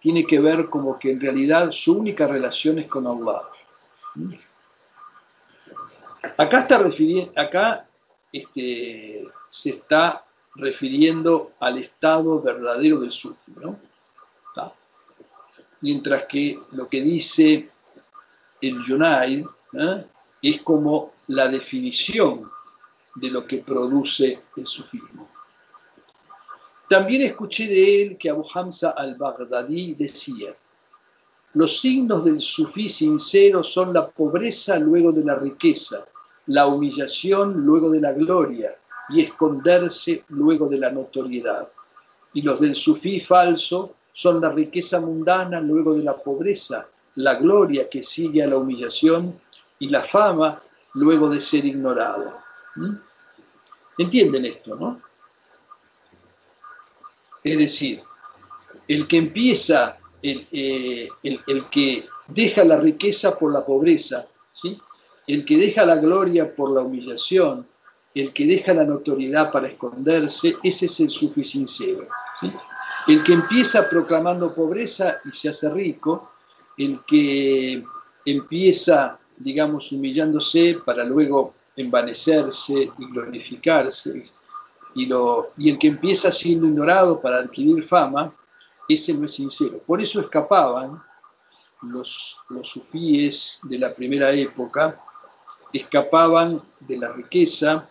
[0.00, 3.42] tiene que ver como que en realidad su única relación es con Allah.
[6.36, 7.86] Acá está refiriendo, acá
[8.32, 13.78] este, se está refiriendo al estado verdadero del sufi, ¿no?
[15.82, 17.70] Mientras que lo que dice
[18.60, 20.04] el Yunaid ¿eh?
[20.42, 22.50] es como la definición
[23.14, 25.28] de lo que produce el sufismo.
[26.88, 30.54] También escuché de él que Abu Hamza al-Baghdadi decía,
[31.54, 36.04] los signos del sufí sincero son la pobreza luego de la riqueza,
[36.46, 38.76] la humillación luego de la gloria
[39.08, 41.68] y esconderse luego de la notoriedad.
[42.32, 47.88] Y los del sufí falso son la riqueza mundana luego de la pobreza, la gloria
[47.88, 49.40] que sigue a la humillación
[49.78, 50.60] y la fama
[50.94, 52.32] luego de ser ignorado.
[52.76, 52.94] ¿Mm?
[53.98, 55.00] ¿Entienden esto, no?
[57.42, 58.02] Es decir,
[58.86, 64.80] el que empieza, eh, el, el, que deja la riqueza por la pobreza, ¿sí?
[65.34, 67.64] El que deja la gloria por la humillación,
[68.12, 72.08] el que deja la notoriedad para esconderse, ese es el sufi sincero.
[73.06, 76.32] El que empieza proclamando pobreza y se hace rico,
[76.76, 77.84] el que
[78.24, 84.24] empieza, digamos, humillándose para luego envanecerse y glorificarse,
[84.96, 85.04] y,
[85.70, 88.34] el que empieza siendo ignorado para adquirir fama,
[88.88, 89.80] ese no es sincero.
[89.86, 91.00] Por eso escapaban
[91.82, 95.00] los sufíes de la primera época,
[95.72, 97.88] escapaban de la riqueza,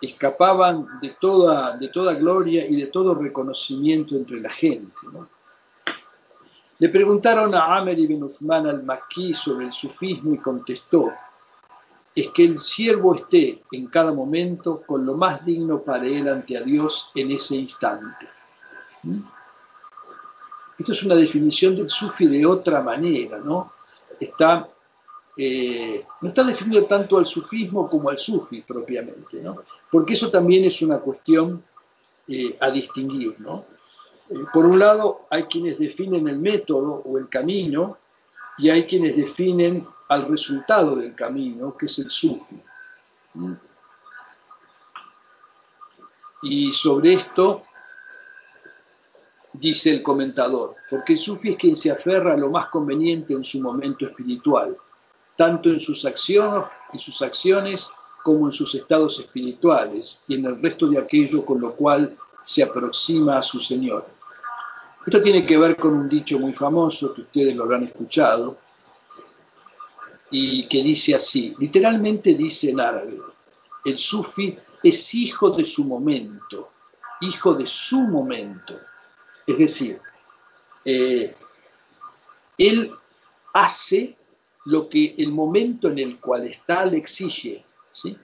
[0.00, 4.94] escapaban de toda, de toda gloria y de todo reconocimiento entre la gente.
[6.78, 11.12] Le preguntaron a Amer ibn Uthman al-Makí sobre el sufismo y contestó,
[12.14, 16.56] es que el siervo esté en cada momento con lo más digno para él ante
[16.56, 18.28] a Dios en ese instante.
[19.02, 19.20] ¿Mm?
[20.78, 23.72] Esto es una definición del sufi de otra manera, ¿no?
[24.18, 24.68] Está,
[25.36, 29.56] eh, no está definido tanto al sufismo como al sufi propiamente, ¿no?
[29.90, 31.62] Porque eso también es una cuestión
[32.28, 33.64] eh, a distinguir, ¿no?
[34.30, 37.98] Eh, por un lado, hay quienes definen el método o el camino
[38.58, 42.60] y hay quienes definen al resultado del camino, que es el sufi.
[46.42, 47.62] Y sobre esto
[49.52, 53.42] dice el comentador, porque el sufi es quien se aferra a lo más conveniente en
[53.42, 54.76] su momento espiritual,
[55.36, 57.88] tanto en sus acciones, en sus acciones
[58.22, 62.62] como en sus estados espirituales y en el resto de aquello con lo cual se
[62.62, 64.06] aproxima a su Señor.
[65.06, 68.58] Esto tiene que ver con un dicho muy famoso que ustedes lo habrán escuchado,
[70.36, 73.20] y que dice así, literalmente dice en árabe,
[73.84, 76.70] el sufi es hijo de su momento,
[77.20, 78.80] hijo de su momento.
[79.46, 80.00] Es decir,
[80.84, 81.36] eh,
[82.58, 82.92] él
[83.52, 84.16] hace
[84.64, 87.64] lo que el momento en el cual está le exige.
[87.92, 88.16] ¿sí?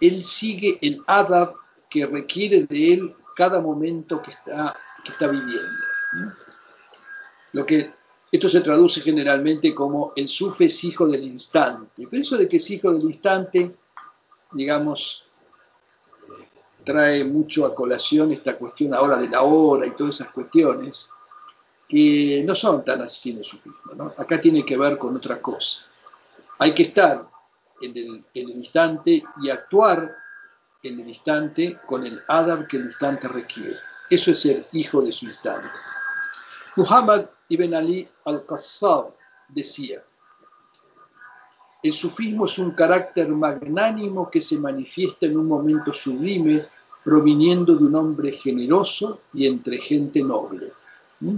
[0.00, 1.54] Él sigue el adab
[1.88, 5.84] que requiere de él cada momento que está, que está viviendo.
[7.52, 7.90] Lo que
[8.30, 12.06] esto se traduce generalmente como el sufe es hijo del instante.
[12.08, 13.74] Pero eso de que es hijo del instante,
[14.52, 15.26] digamos,
[16.84, 21.08] trae mucho a colación esta cuestión ahora de la hora y todas esas cuestiones
[21.90, 23.92] que no son tan así en el sufismo.
[23.96, 24.14] ¿no?
[24.16, 25.80] Acá tiene que ver con otra cosa.
[26.58, 27.26] Hay que estar
[27.82, 30.14] en el, instante y actuar
[30.84, 33.76] en el instante con el adab que el instante requiere.
[34.08, 35.68] Eso es ser hijo de su instante.
[36.76, 39.12] Muhammad ibn Ali al-Qassab
[39.48, 40.00] decía,
[41.82, 46.66] el sufismo es un carácter magnánimo que se manifiesta en un momento sublime
[47.02, 50.72] proviniendo de un hombre generoso y entre gente noble.
[51.18, 51.36] ¿Mm?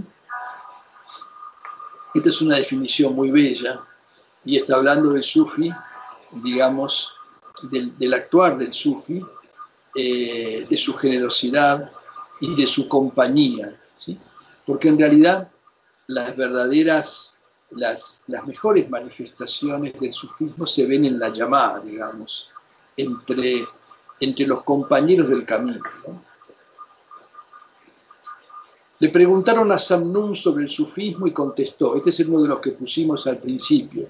[2.13, 3.81] Esta es una definición muy bella
[4.45, 5.71] y está hablando del sufi,
[6.31, 7.13] digamos,
[7.63, 9.23] del, actuar del sufi,
[9.95, 11.91] eh, de su generosidad
[12.39, 13.75] y de su compañía.
[13.95, 14.17] ¿sí?
[14.65, 15.49] Porque en realidad
[16.07, 17.33] las verdaderas,
[17.71, 22.49] las, las mejores manifestaciones del sufismo se ven en la llamada, digamos,
[22.95, 23.65] entre,
[24.19, 25.81] entre los compañeros del camino.
[29.03, 32.71] Le preguntaron a Samnun sobre el sufismo y contestó, este es uno de los que
[32.71, 34.07] pusimos al principio,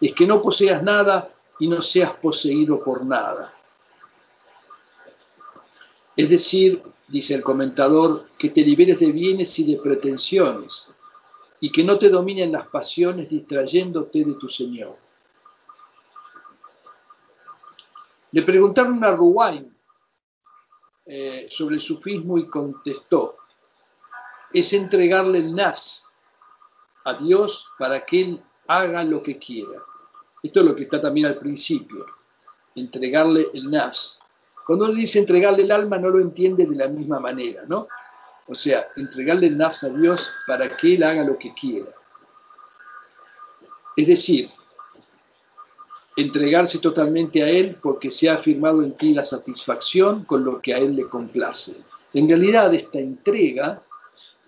[0.00, 3.54] es que no poseas nada y no seas poseído por nada.
[6.16, 10.92] Es decir, dice el comentador, que te liberes de bienes y de pretensiones,
[11.60, 14.96] y que no te dominen las pasiones distrayéndote de tu Señor.
[18.32, 19.72] Le preguntaron a Ruwain
[21.06, 23.36] eh, sobre el sufismo y contestó,
[24.54, 26.06] es entregarle el nafs
[27.04, 29.82] a Dios para que Él haga lo que quiera.
[30.42, 32.06] Esto es lo que está también al principio,
[32.74, 34.20] entregarle el nafs
[34.64, 37.88] Cuando uno dice entregarle el alma, no lo entiende de la misma manera, ¿no?
[38.46, 41.90] O sea, entregarle el nafs a Dios para que Él haga lo que quiera.
[43.96, 44.50] Es decir,
[46.16, 50.74] entregarse totalmente a Él porque se ha afirmado en ti la satisfacción con lo que
[50.74, 51.76] a Él le complace.
[52.12, 53.82] En realidad, esta entrega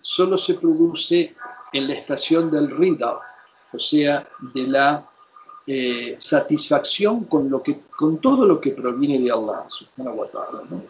[0.07, 1.35] solo se produce
[1.73, 3.19] en la estación del Rida,
[3.73, 5.05] o sea, de la
[5.67, 9.67] eh, satisfacción con, lo que, con todo lo que proviene de Allah.
[9.97, 10.85] ¿no?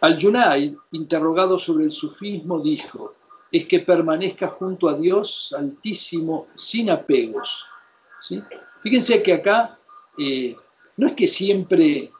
[0.00, 3.14] Al-Junaid, interrogado sobre el sufismo, dijo,
[3.52, 7.64] es que permanezca junto a Dios altísimo sin apegos.
[8.82, 9.78] Fíjense que acá
[10.18, 10.56] eh,
[10.96, 12.10] no es que siempre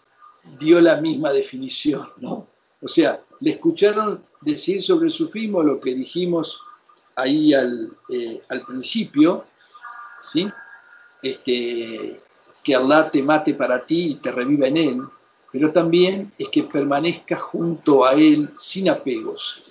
[0.59, 2.47] dio la misma definición, ¿no?
[2.83, 6.63] O sea, le escucharon decir sobre el sufismo lo que dijimos
[7.15, 9.45] ahí al, eh, al principio,
[10.23, 10.49] ¿sí?
[11.23, 12.21] Este,
[12.63, 15.03] que Allah te mate para ti y te reviva en él,
[15.53, 19.63] pero también es que permanezca junto a Él sin apegos.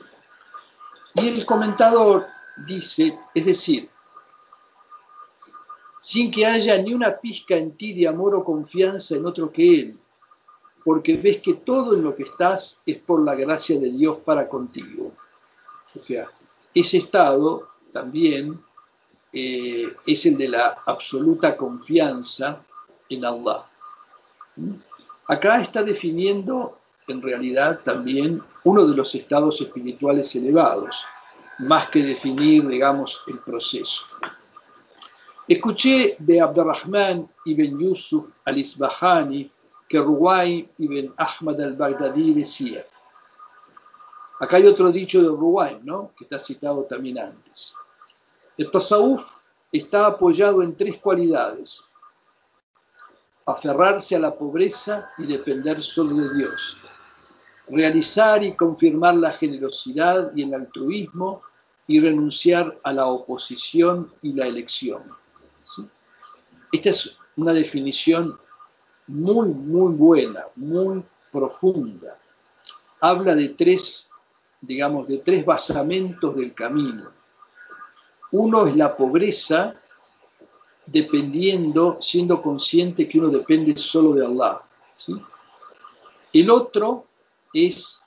[1.16, 2.28] Y el comentador
[2.68, 3.90] dice, es decir,
[6.02, 9.80] sin que haya ni una pizca en ti de amor o confianza en otro que
[9.80, 9.98] Él,
[10.84, 14.48] porque ves que todo en lo que estás es por la gracia de Dios para
[14.48, 15.12] contigo.
[15.94, 16.30] O sea,
[16.74, 18.60] ese estado también
[19.34, 22.64] eh, es el de la absoluta confianza
[23.10, 23.66] en Allah.
[24.56, 24.74] ¿Mm?
[25.28, 31.04] Acá está definiendo en realidad también uno de los estados espirituales elevados,
[31.60, 34.04] más que definir, digamos, el proceso.
[35.48, 39.52] Escuché de Abdurrahman ibn Yusuf al-Isbahani
[39.90, 42.86] que Ruway ibn Ahmad al-Baghdadi decía,
[44.40, 46.12] acá hay otro dicho de Ruway, ¿no?
[46.16, 47.74] que está citado también antes.
[48.56, 49.28] El tasawuf
[49.72, 51.84] está apoyado en tres cualidades,
[53.48, 56.78] aferrarse a la pobreza y depender solo de Dios,
[57.68, 61.42] realizar y confirmar la generosidad y el altruismo
[61.88, 65.02] y renunciar a la oposición y la elección.
[66.72, 68.38] Esta es una definición
[69.10, 72.18] muy, muy buena, muy profunda.
[73.02, 74.08] Habla de tres,
[74.62, 77.10] digamos, de tres basamentos del camino.
[78.32, 79.74] Uno es la pobreza,
[80.86, 84.62] dependiendo, siendo consciente que uno depende solo de Allah.
[84.96, 85.20] ¿sí?
[86.32, 87.06] El otro
[87.52, 88.02] es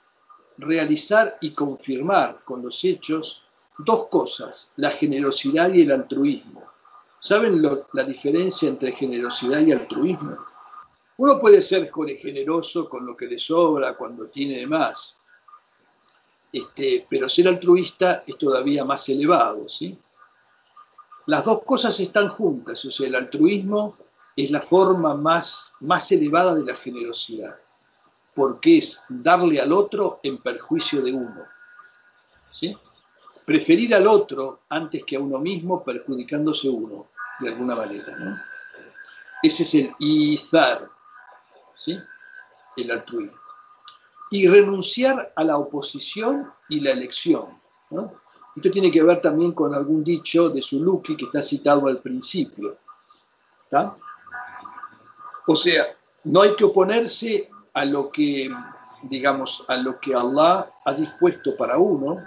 [0.57, 3.43] realizar y confirmar con los hechos
[3.77, 6.63] dos cosas, la generosidad y el altruismo.
[7.19, 10.37] ¿Saben la diferencia entre generosidad y altruismo?
[11.17, 15.19] Uno puede ser generoso con lo que le sobra, cuando tiene más,
[16.51, 19.97] este, pero ser altruista es todavía más elevado, ¿sí?
[21.25, 23.97] Las dos cosas están juntas, o sea, el altruismo
[24.35, 27.55] es la forma más, más elevada de la generosidad,
[28.35, 31.43] porque es darle al otro en perjuicio de uno.
[32.51, 32.75] ¿sí?
[33.45, 37.07] Preferir al otro antes que a uno mismo, perjudicándose uno,
[37.39, 38.15] de alguna manera.
[38.17, 38.37] ¿no?
[39.41, 40.89] Ese es el izar,
[41.73, 41.99] ¿sí?
[42.77, 43.37] el altruismo.
[44.31, 47.61] Y renunciar a la oposición y la elección.
[48.55, 52.77] Esto tiene que ver también con algún dicho de Suluki que está citado al principio.
[55.45, 58.49] O sea, no hay que oponerse a lo que,
[59.03, 62.23] digamos, a lo que Allah ha dispuesto para uno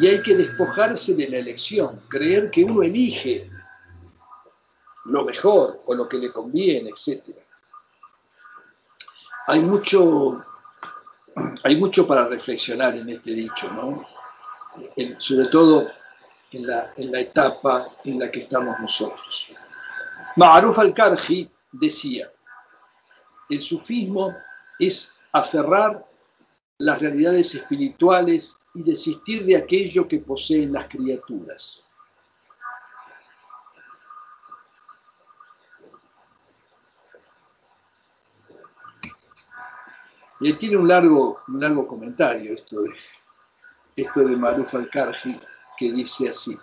[0.00, 3.50] y hay que despojarse de la elección, creer que uno elige
[5.06, 7.36] lo mejor o lo que le conviene, etc.
[9.46, 10.44] Hay mucho,
[11.62, 14.04] hay mucho para reflexionar en este dicho, ¿no?
[15.18, 15.86] sobre todo
[16.52, 19.46] en la, en la, etapa en la que estamos nosotros.
[20.36, 22.30] Ma'aruf al-Karji decía,
[23.48, 24.34] el sufismo
[24.78, 26.04] es aferrar
[26.78, 31.85] las realidades espirituales y desistir de aquello que poseen las criaturas.
[40.40, 42.90] Y tiene un largo, un largo comentario esto de,
[43.96, 45.40] esto de Maruf al-Karji,
[45.78, 46.56] que dice así.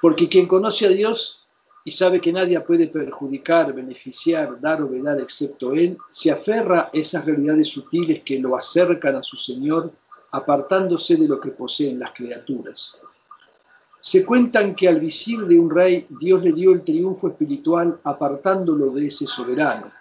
[0.00, 1.46] Porque quien conoce a Dios
[1.84, 6.90] y sabe que nadie puede perjudicar, beneficiar, dar o vedar excepto Él, se aferra a
[6.92, 9.92] esas realidades sutiles que lo acercan a su Señor,
[10.32, 12.98] apartándose de lo que poseen las criaturas.
[14.00, 18.90] Se cuentan que al visir de un rey Dios le dio el triunfo espiritual apartándolo
[18.90, 19.92] de ese soberano.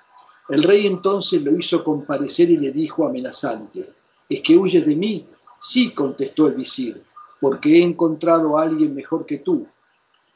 [0.51, 3.93] El rey entonces lo hizo comparecer y le dijo amenazante,
[4.31, 5.25] ¿Es que huyes de mí?
[5.59, 7.03] Sí, contestó el visir,
[7.41, 9.67] porque he encontrado a alguien mejor que tú.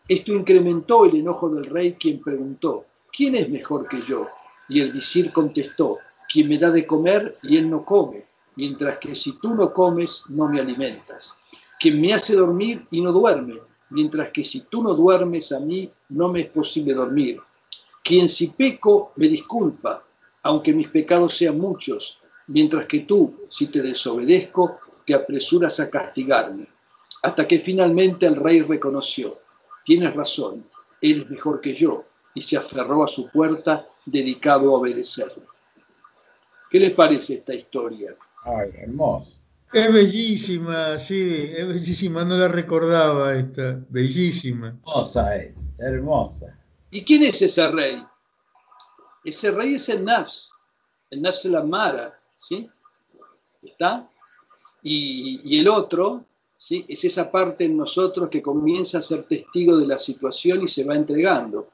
[0.07, 2.85] Esto incrementó el enojo del rey, quien preguntó,
[3.15, 4.27] ¿quién es mejor que yo?
[4.67, 9.15] Y el visir contestó, quien me da de comer y él no come, mientras que
[9.15, 11.37] si tú no comes, no me alimentas.
[11.79, 13.55] Quien me hace dormir y no duerme,
[13.89, 17.41] mientras que si tú no duermes a mí, no me es posible dormir.
[18.03, 20.04] Quien si peco, me disculpa,
[20.45, 26.67] aunque mis pecados sean muchos, mientras que tú, si te desobedezco, te apresuras a castigarme.
[27.23, 29.39] Hasta que finalmente el rey reconoció,
[29.83, 30.63] tienes razón,
[31.01, 35.41] él es mejor que yo, y se aferró a su puerta dedicado a obedecerle.
[36.69, 38.15] ¿Qué les parece esta historia?
[38.43, 39.39] Ay, hermoso.
[39.73, 44.67] Es bellísima, sí, es bellísima, no la recordaba esta, bellísima.
[44.67, 46.55] Hermosa es, hermosa.
[46.91, 48.03] ¿Y quién es ese rey?
[49.25, 50.53] Ese rey es el Nafs,
[51.09, 52.69] el Nafs la Mara, ¿sí?
[53.63, 54.07] ¿Está?
[54.83, 56.23] Y, el otro,
[56.55, 56.85] ¿sí?
[56.87, 60.83] Es esa parte en nosotros que comienza a ser testigo de la situación y se
[60.83, 61.69] va entregando.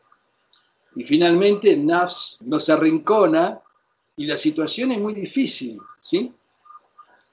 [0.96, 3.60] Y finalmente el Nafs nos arrincona
[4.16, 6.34] y la situación es muy difícil, ¿sí?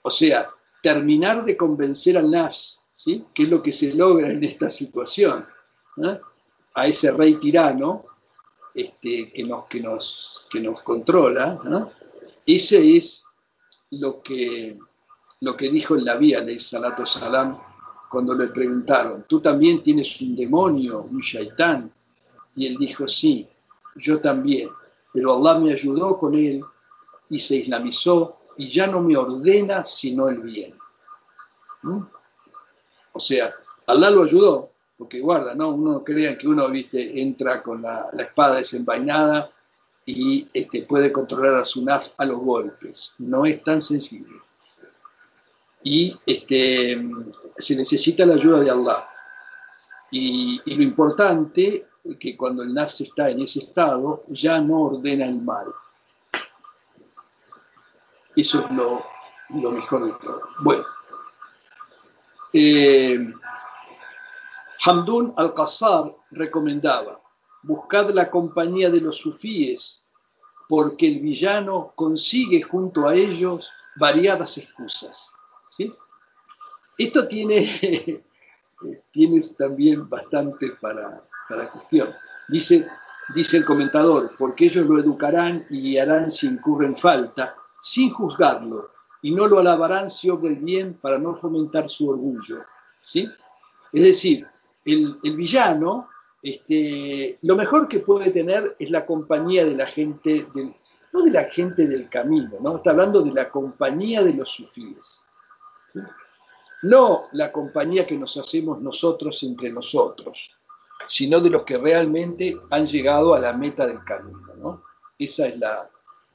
[0.03, 0.51] O sea,
[0.83, 3.25] terminar de convencer al Nafs, ¿sí?
[3.33, 5.47] Que es lo que se logra en esta situación.
[6.75, 8.18] A ese rey tirano
[8.79, 11.61] este, que, nos, que, nos, que nos controla.
[12.47, 13.25] Ese es
[13.91, 14.79] lo que,
[15.41, 17.59] lo que dijo en la vía de Salato Salam
[18.09, 21.91] cuando le preguntaron, ¿tú también tienes un demonio, un shaitán?
[22.55, 23.49] Y él dijo, sí,
[23.97, 24.71] yo también,
[25.13, 26.63] pero Allah me ayudó con él
[27.29, 30.75] y se islamizó y ya no me ordena sino el bien.
[31.83, 32.03] ¿Mm?
[33.13, 33.53] O sea,
[33.89, 35.71] Allah lo ayudó, porque guarda, ¿no?
[35.71, 39.49] Uno no crea que uno, viste, entra con la, espada desenvainada
[40.05, 43.15] y este, puede controlar a su naf a los golpes.
[43.19, 44.43] No es tan sencillo.
[45.85, 47.01] Y este,
[47.57, 49.09] se necesita la ayuda de Allah.
[50.11, 55.27] Y, lo importante es que cuando el naf está en ese estado, ya no ordena
[55.27, 55.69] el mal.
[58.35, 60.43] Eso es lo, mejor de todo.
[60.61, 60.85] Bueno.
[62.53, 63.33] Eh,
[64.89, 67.21] Hamdun al-Qassar recomendaba,
[67.63, 70.03] buscad la compañía de los sufíes,
[70.67, 75.31] porque el villano consigue junto a ellos variadas excusas.
[75.69, 75.93] ¿sí?
[76.97, 78.25] Esto tiene,
[79.59, 82.09] también bastante para, para cuestión.
[82.49, 82.89] Dice,
[83.35, 89.33] dice el comentador, porque ellos lo educarán y guiarán si incurren falta, sin juzgarlo, y
[89.33, 92.65] no lo alabarán si obra el bien para no fomentar su orgullo.
[93.03, 93.31] ¿sí?
[93.93, 94.47] Es decir,
[94.85, 96.09] el, villano,
[96.43, 100.75] este, lo mejor que puede tener es la compañía de la gente, del,
[101.13, 102.77] no de la gente del camino, ¿no?
[102.77, 105.21] está hablando de la compañía de los sufíes.
[106.83, 110.57] No la compañía que nos hacemos nosotros entre nosotros,
[111.07, 114.55] sino de los que realmente han llegado a la meta del camino.
[114.57, 114.85] ¿no?
[115.19, 115.91] Esa es la,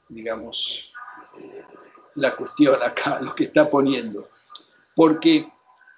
[0.08, 0.92] digamos,
[2.16, 4.28] la cuestión acá, lo que está poniendo.
[4.94, 5.48] Porque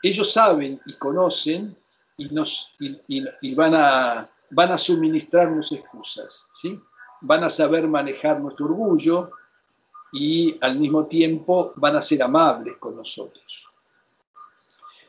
[0.03, 1.77] ellos saben y conocen
[2.17, 6.81] y, nos, y, van, a, van a suministrarnos excusas, ¿sí?
[7.21, 9.31] van a saber manejar nuestro orgullo
[10.13, 13.67] y al mismo tiempo van a ser amables con nosotros.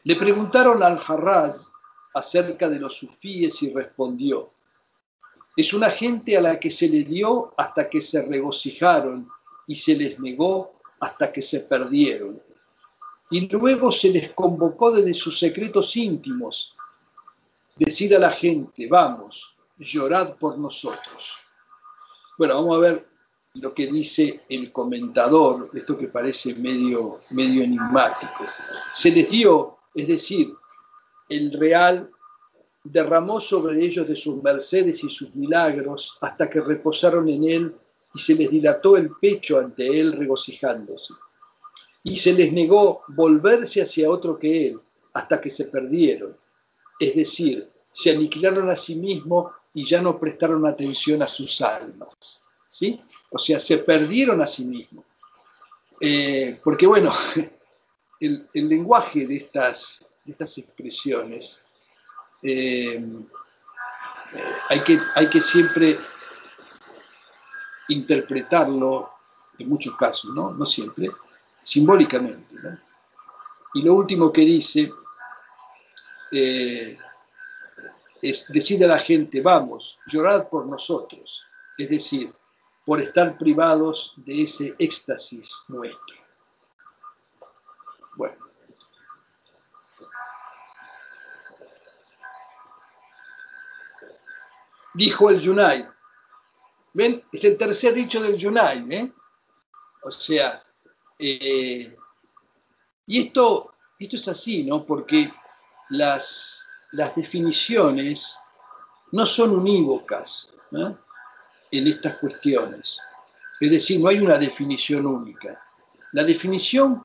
[0.03, 1.71] Le preguntaron al Harraz
[2.13, 4.51] acerca de los sufíes y respondió,
[5.55, 9.27] es una gente a la que se le dio hasta que se regocijaron
[9.65, 12.41] y se les negó hasta que se perdieron.
[13.29, 16.76] Y luego se les convocó desde sus secretos íntimos.
[17.79, 21.37] Decid a la gente, vamos, llorad por nosotros.
[22.37, 23.07] Bueno, vamos a ver
[23.53, 28.45] lo que dice el comentador, esto que parece medio, medio enigmático.
[28.93, 30.53] Se les dio, es decir,
[31.29, 32.09] el real
[32.83, 37.75] derramó sobre ellos de sus mercedes y sus milagros hasta que reposaron en él
[38.13, 41.13] y se les dilató el pecho ante él regocijándose.
[42.03, 44.79] Y se les negó volverse hacia otro que él,
[45.13, 46.35] hasta que se perdieron.
[46.99, 52.43] Es decir, se aniquilaron a sí mismos y ya no prestaron atención a sus almas.
[52.67, 53.01] ¿Sí?
[53.31, 55.05] O sea, se perdieron a sí mismos.
[55.99, 57.13] Eh, porque bueno,
[58.19, 61.63] el, lenguaje de estas, estas expresiones
[62.43, 63.03] eh,
[64.33, 65.99] eh, hay, que, hay que siempre
[67.89, 69.09] interpretarlo
[69.57, 71.09] en muchos casos, no, no siempre,
[71.63, 72.55] simbólicamente.
[73.73, 74.91] Y lo último que dice
[76.31, 76.97] eh,
[78.21, 81.43] es decir a la gente, vamos, llorad por nosotros,
[81.77, 82.33] es decir,
[82.85, 86.15] por estar privados de ese éxtasis nuestro.
[88.15, 88.47] Bueno.
[94.97, 95.87] dijo el Yunai.
[96.93, 97.23] ¿Ven?
[97.31, 98.83] Es el tercer dicho del Yunai.
[98.91, 99.11] ¿eh?
[100.03, 100.63] O sea,
[101.19, 101.95] eh,
[103.05, 104.83] y esto, esto es así, ¿no?
[104.83, 105.31] Porque
[105.89, 106.61] las,
[106.91, 108.37] las definiciones
[109.11, 110.53] no son unívocas
[111.71, 112.99] en estas cuestiones.
[113.59, 115.61] Es decir, no hay una definición única.
[116.11, 117.03] La definición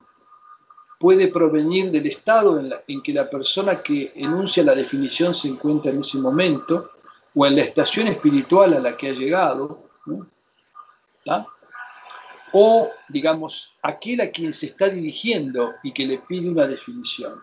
[0.99, 5.99] puede provenir del estado en, que la persona que enuncia la definición se encuentra en
[5.99, 6.91] ese momento
[7.35, 9.83] o en la estación espiritual a la que ha llegado,
[12.53, 17.41] o, digamos, aquel a quien se está dirigiendo y que le pide una definición.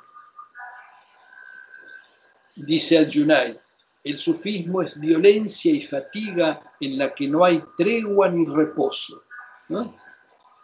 [2.63, 3.59] Dice al Yunai,
[4.05, 9.23] el sufismo es violencia y fatiga en la que no hay tregua ni reposo.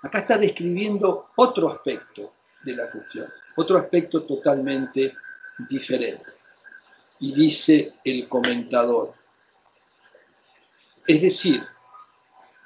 [0.02, 5.14] Acá está describiendo otro aspecto de la cuestión, otro aspecto totalmente
[5.70, 6.32] diferente.
[7.20, 9.14] Y dice el comentador,
[11.06, 11.62] es decir,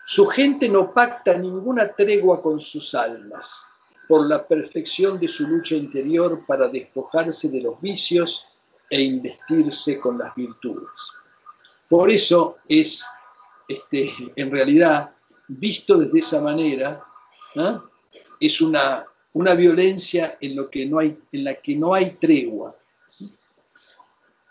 [0.05, 3.65] su gente no pacta ninguna tregua con sus almas
[4.09, 8.50] por la perfección de su lucha interior para despojarse de los vicios
[8.91, 11.13] e investirse con las virtudes.
[11.89, 13.07] Por eso es,
[13.69, 15.13] este, en realidad,
[15.47, 17.03] visto desde esa manera,
[18.41, 22.77] es una, una violencia en, lo que no hay, en la que no hay tregua.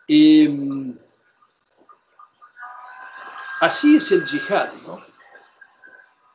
[0.08, 0.98] Em,
[3.62, 4.72] así es el yihad,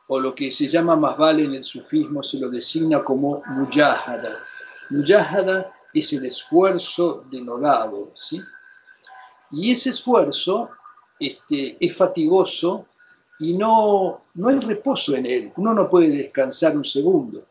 [0.07, 4.39] o lo que se llama más vale en el sufismo se lo designa como mujahada.
[4.89, 8.41] Mujahada es el esfuerzo denodado, ¿sí?
[9.51, 10.69] Y ese esfuerzo
[11.17, 12.87] este, es fatigoso
[13.39, 15.53] y no, no hay reposo en él.
[15.55, 17.45] Uno no puede descansar un segundo.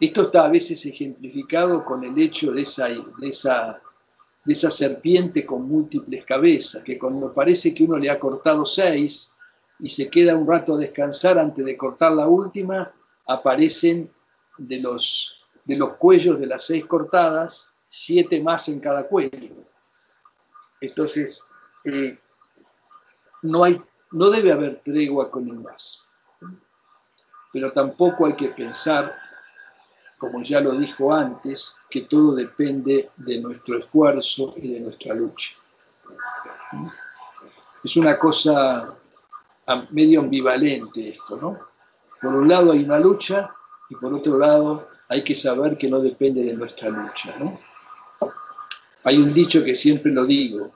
[0.00, 3.80] Esto está a veces ejemplificado con el hecho de esa, de esa,
[4.44, 9.32] de esa serpiente con múltiples cabezas, que cuando parece que uno le ha cortado seis
[9.78, 12.92] y se queda un rato a descansar antes de cortar la última,
[13.26, 14.10] aparecen
[14.56, 15.37] de los
[15.68, 19.54] de los cuellos de las seis cortadas, siete más en cada cuello.
[20.80, 21.42] Entonces,
[21.84, 22.18] eh,
[23.42, 23.80] no, hay,
[24.12, 26.06] no debe haber tregua con el más.
[27.52, 29.14] Pero tampoco hay que pensar,
[30.16, 35.54] como ya lo dijo antes, que todo depende de nuestro esfuerzo y de nuestra lucha.
[37.84, 38.94] Es una cosa
[39.90, 41.58] medio ambivalente esto, ¿no?
[42.22, 43.54] Por un lado hay una lucha
[43.90, 47.34] y por otro lado hay que saber que no depende de nuestra lucha.
[47.38, 47.58] ¿no?
[49.04, 50.74] Hay un dicho que siempre lo digo,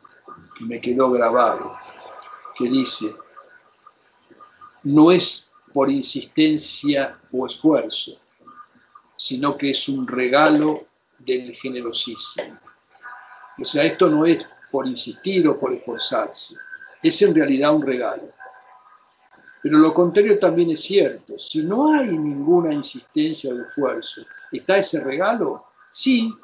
[0.58, 1.76] que me quedó grabado,
[2.56, 3.14] que dice,
[4.84, 8.18] no es por insistencia o esfuerzo,
[9.16, 10.86] sino que es un regalo
[11.18, 12.58] del generosísimo.
[13.58, 16.56] O sea, esto no es por insistir o por esforzarse,
[17.02, 18.28] es en realidad un regalo.
[19.62, 21.38] Pero lo contrario también es cierto.
[21.38, 25.66] Si no hay ninguna insistencia o esfuerzo, ¿está ese regalo?
[25.90, 26.34] Sí,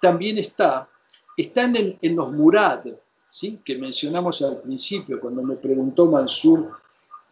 [0.00, 0.88] también está.
[1.36, 2.84] Están en, los murad,
[3.28, 3.60] ¿sí?
[3.64, 6.78] que mencionamos al principio cuando me preguntó Mansur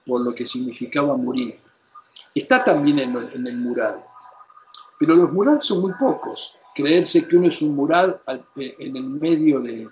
[0.04, 1.56] por lo que significaba morir.
[2.34, 3.96] Está también en, el murad.
[4.98, 6.56] Pero los murad son muy pocos.
[6.74, 8.16] Creerse que uno es un murad
[8.56, 9.88] en el medio de,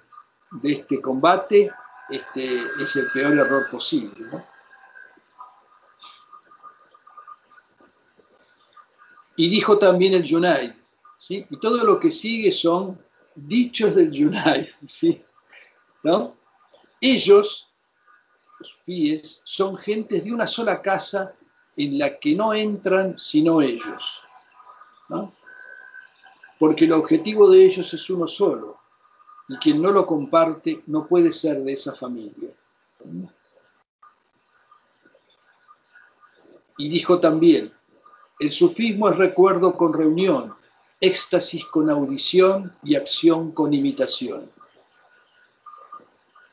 [0.65, 1.71] este combate
[2.09, 4.27] este, es el peor error posible.
[4.33, 4.43] ¿no?
[9.41, 10.77] Y dijo también el Yunai,
[11.17, 11.47] ¿sí?
[11.49, 13.03] Y todo lo que sigue son
[13.35, 15.25] dichos del Yunai, ¿sí?
[16.03, 16.37] ¿No?
[17.01, 17.67] Ellos,
[18.59, 21.35] los fíes, son gentes de una sola casa
[21.75, 24.21] en la que no entran sino ellos,
[25.09, 25.33] ¿no?
[26.59, 28.79] Porque el objetivo de ellos es uno solo,
[29.49, 32.51] y quien no lo comparte no puede ser de esa familia.
[36.77, 37.73] Y dijo también,
[38.41, 40.55] el sufismo es recuerdo con reunión,
[40.99, 44.51] éxtasis con audición y acción con imitación.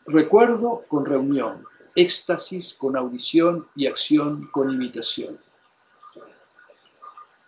[0.05, 1.63] Recuerdo con reunión,
[1.95, 5.39] éxtasis con audición y acción con imitación.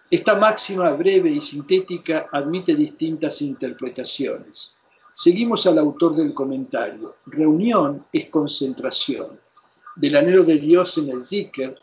[0.10, 4.78] Esta máxima breve y sintética admite distintas interpretaciones.
[5.14, 7.18] Seguimos al autor del comentario.
[7.26, 9.38] Reunión es concentración.
[9.98, 11.78] Del anhelo de Dios en el zikr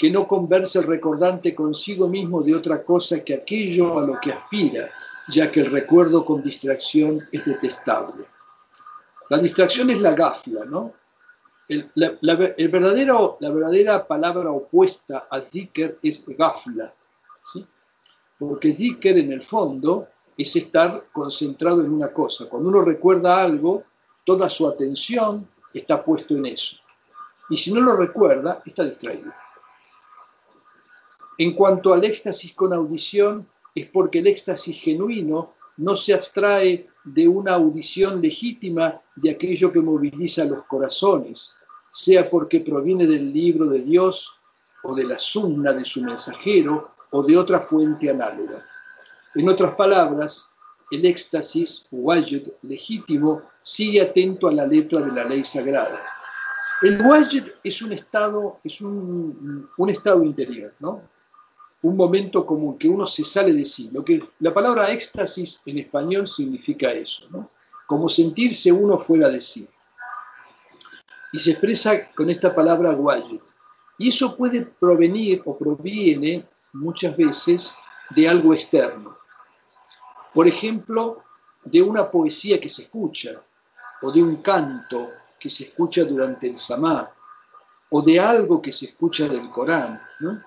[0.00, 4.32] que no converse el recordante consigo mismo de otra cosa que aquello a lo que
[4.32, 4.90] aspira,
[5.28, 8.24] ya que el recuerdo con distracción es detestable.
[9.28, 10.94] La distracción es la gafla, ¿no?
[11.68, 16.94] El, verdadero, la verdadera palabra opuesta a zikr es gafla,
[17.42, 17.66] ¿sí?
[18.38, 22.48] Porque zikr en el fondo es estar concentrado en una cosa.
[22.48, 23.84] Cuando uno recuerda algo,
[24.24, 26.76] toda su atención está puesto en eso.
[27.50, 29.30] Y si no lo recuerda, está distraído.
[31.40, 37.26] En cuanto al éxtasis con audición, es porque el éxtasis genuino no se abstrae de
[37.26, 41.56] una audición legítima de aquello que moviliza los corazones,
[41.90, 44.34] sea porque proviene del libro de Dios
[44.82, 48.62] o de la sumna de su mensajero o de otra fuente análoga.
[49.34, 50.50] En otras palabras,
[50.90, 56.02] el éxtasis wajid legítimo sigue atento a la letra de la ley sagrada.
[56.82, 61.00] El wajid es un estado, es un, un estado interior, ¿no?
[61.82, 63.90] Un momento como que uno se sale de sí.
[63.92, 67.50] Lo que, la palabra éxtasis en español significa eso, ¿no?
[67.86, 69.68] como sentirse uno fuera de sí.
[71.32, 73.40] Y se expresa con esta palabra guayo.
[73.98, 77.74] Y eso puede provenir o proviene muchas veces
[78.10, 79.16] de algo externo.
[80.32, 81.22] Por ejemplo,
[81.64, 83.42] de una poesía que se escucha,
[84.02, 85.08] o de un canto
[85.38, 87.10] que se escucha durante el samá,
[87.90, 90.00] o de algo que se escucha del Corán.
[90.20, 90.40] ¿no?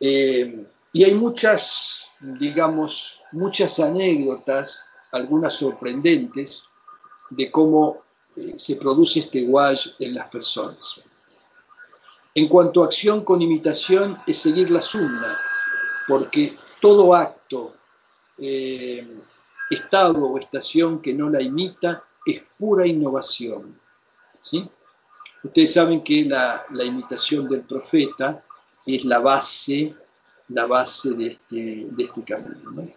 [0.00, 4.82] Eh, y hay muchas, digamos, muchas anécdotas,
[5.12, 6.64] algunas sorprendentes,
[7.28, 8.02] de cómo
[8.36, 11.00] eh, se produce este wash en las personas.
[12.34, 15.38] En cuanto a acción con imitación, es seguir la sunna,
[16.08, 17.74] porque todo acto,
[18.38, 19.06] eh,
[19.68, 23.78] estado o estación que no la imita es pura innovación.
[24.40, 24.68] ¿sí?
[25.42, 28.42] Ustedes saben que la, la imitación del profeta
[28.96, 29.94] es la base,
[30.48, 32.88] la base de este, de este camino.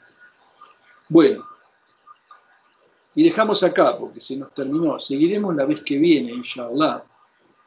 [1.09, 1.45] Bueno,
[3.15, 4.99] y dejamos acá porque se nos terminó.
[4.99, 7.03] Seguiremos la vez que viene, inshallah.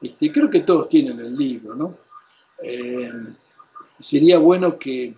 [0.01, 1.99] Este, creo que todos tienen el libro, ¿no?
[2.63, 3.13] Eh,
[3.99, 5.15] sería bueno que,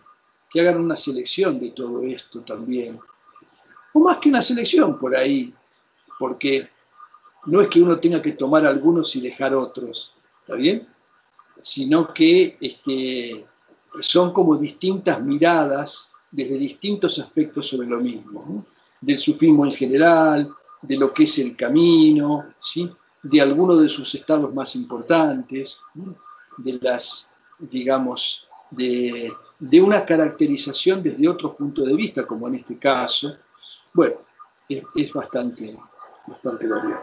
[0.51, 2.99] que hagan una selección de todo esto también.
[3.93, 5.53] O más que una selección por ahí,
[6.19, 6.69] porque
[7.47, 10.87] no es que uno tenga que tomar algunos y dejar otros, ¿está bien?
[11.63, 13.45] Sino que este,
[14.01, 18.67] son como distintas miradas desde distintos aspectos sobre lo mismo,
[19.01, 20.51] del sufismo en general,
[20.83, 22.91] de lo que es el camino, ¿sí?
[23.23, 25.81] de algunos de sus estados más importantes,
[26.57, 29.33] de las, digamos, de,
[29.83, 33.37] una caracterización desde otro punto de vista, como en este caso.
[33.93, 34.17] Bueno,
[34.69, 35.77] es, bastante,
[36.27, 37.03] bastante variado.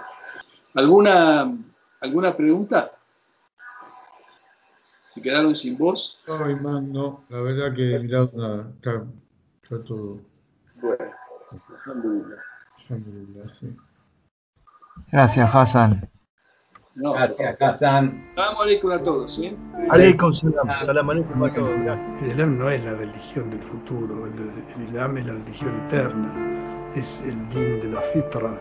[0.73, 1.57] ¿Alguna,
[2.01, 2.91] ¿Alguna pregunta?
[5.15, 6.19] ¿Se quedaron sin voz?
[6.27, 7.23] No, Imán, no.
[7.29, 8.69] La verdad que mirado nada.
[8.75, 9.05] Está,
[9.63, 10.19] está, todo.
[10.81, 11.05] Bueno,
[11.87, 13.49] alhamdulillah.
[13.49, 13.77] sí.
[15.13, 16.09] Gracias, Hassan.
[16.95, 18.29] No, Gracias, Hassan.
[18.35, 19.55] Salam alaikum a todos, ¿sí?
[19.89, 20.67] Aleikum salam.
[20.85, 21.69] Salam aleikum a todos.
[21.69, 24.33] El Islam no es la religión del futuro, el,
[24.75, 28.59] el Islam es la religión eterna, es el din de la fitra,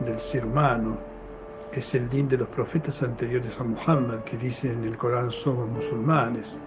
[0.00, 0.98] del ser humano,
[1.80, 5.68] es el din de los profetas anteriores a Muhammad que dicen en el Corán somos
[5.68, 6.58] musulmanes.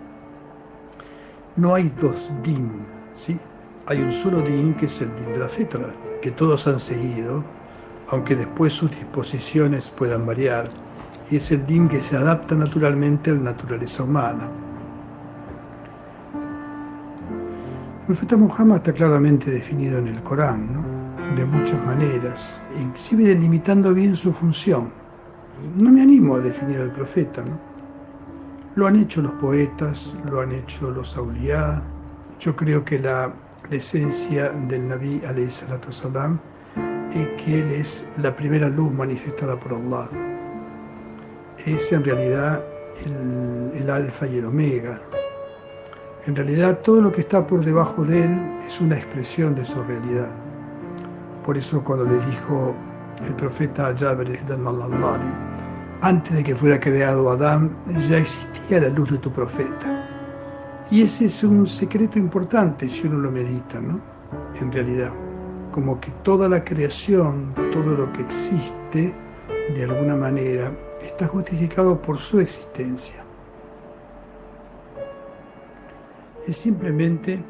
[1.56, 3.40] No hay dos din, ¿sí?
[3.88, 7.44] Hay un solo din que es el din de la fitra, que todos han seguido,
[8.10, 10.70] aunque después sus disposiciones puedan variar,
[11.30, 14.50] y es el din que se adapta naturalmente a la naturaleza humana.
[18.00, 20.97] El profeta Muhammad está claramente definido en el Corán, ¿no?
[21.36, 24.90] De muchas maneras, inclusive delimitando bien su función.
[25.76, 27.60] No me animo a definir al profeta, ¿no?
[28.76, 31.82] Lo han hecho los poetas, lo han hecho los auliá.
[32.40, 33.34] Yo creo que la,
[33.72, 35.22] esencia del Nabi
[35.90, 36.40] salam
[37.12, 40.10] es que él es la primera luz manifestada por Allah.
[41.66, 42.64] Es en realidad
[43.06, 45.00] el, el alfa y el omega.
[46.28, 49.82] En realidad todo lo que está por debajo de él es una expresión de su
[49.84, 50.47] realidad.
[51.48, 52.76] Por eso cuando le dijo
[53.26, 55.22] el profeta Jabir al
[56.02, 57.74] antes de que fuera creado Adán,
[58.10, 60.84] ya existía la luz de tu profeta.
[60.92, 64.02] Y ese es un secreto importante si uno lo medita, ¿no?
[64.60, 65.14] En realidad,
[65.72, 69.16] como que toda la creación, todo lo que existe,
[69.74, 70.70] de alguna manera,
[71.02, 73.24] está justificado por su existencia.
[76.46, 77.42] Es simplemente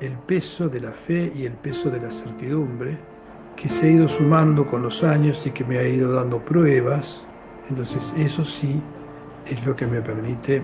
[0.00, 3.17] el peso de la fe y el peso de la certidumbre
[3.60, 7.26] que se ha ido sumando con los años y que me ha ido dando pruebas.
[7.68, 8.80] Entonces eso sí
[9.46, 10.62] es lo que me permite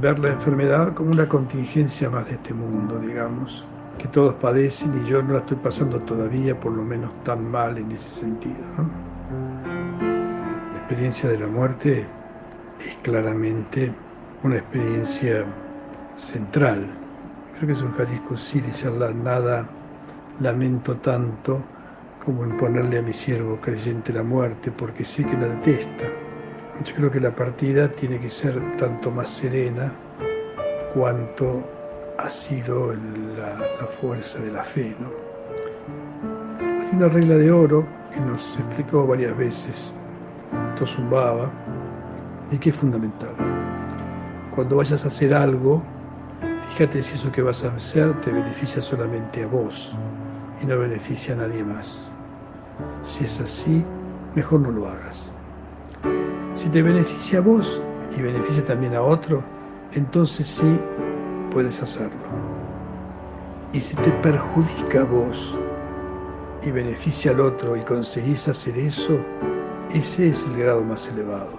[0.00, 3.66] ver la enfermedad como una contingencia más de este mundo, digamos,
[3.98, 7.76] que todos padecen y yo no la estoy pasando todavía por lo menos tan mal
[7.76, 8.64] en ese sentido.
[10.00, 12.06] La experiencia de la muerte
[12.80, 13.92] es claramente
[14.42, 15.44] una experiencia
[16.16, 16.86] central.
[17.54, 19.66] Creo que es un hadith sí dice nada
[20.40, 21.62] lamento tanto
[22.24, 26.06] como imponerle a mi siervo creyente la muerte porque sé que la detesta.
[26.84, 29.92] Yo creo que la partida tiene que ser tanto más serena
[30.94, 31.62] cuanto
[32.18, 34.94] ha sido la, fuerza de la fe.
[35.00, 35.10] ¿no?
[36.60, 39.92] Hay una regla de oro que nos explicó varias veces
[40.78, 41.50] Tosumbaba
[42.52, 43.34] y que es fundamental.
[44.54, 45.82] Cuando vayas a hacer algo,
[46.70, 49.96] fíjate si eso que vas a hacer te beneficia solamente a vos
[50.62, 52.10] y no beneficia a nadie más.
[53.02, 53.84] Si es así,
[54.34, 55.32] mejor no lo hagas.
[56.54, 57.82] Si te beneficia a vos
[58.16, 59.42] y beneficia también a otro,
[59.92, 60.78] entonces sí
[61.50, 62.20] puedes hacerlo.
[63.72, 65.58] Y si te perjudica a vos
[66.62, 69.18] y beneficia al otro y conseguís hacer eso,
[69.92, 71.58] ese es el grado más elevado.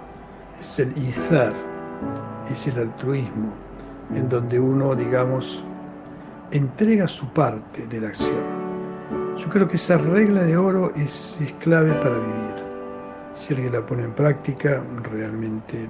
[0.58, 1.52] Es el izar,
[2.50, 3.52] es el altruismo,
[4.14, 5.64] en donde uno, digamos,
[6.52, 8.53] entrega su parte de la acción.
[9.37, 12.55] Yo creo que esa regla de oro es, es clave para vivir.
[13.33, 15.89] Si alguien la pone en práctica, realmente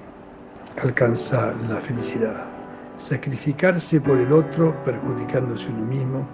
[0.82, 2.46] alcanza la felicidad.
[2.98, 6.28] Sacrificarse por el otro, perjudicándose uno mismo,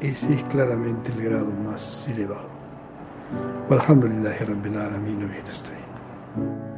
[0.00, 2.56] ese es claramente el grado más elevado.
[3.70, 6.69] والحمد لله رب العالمين وبه نستعين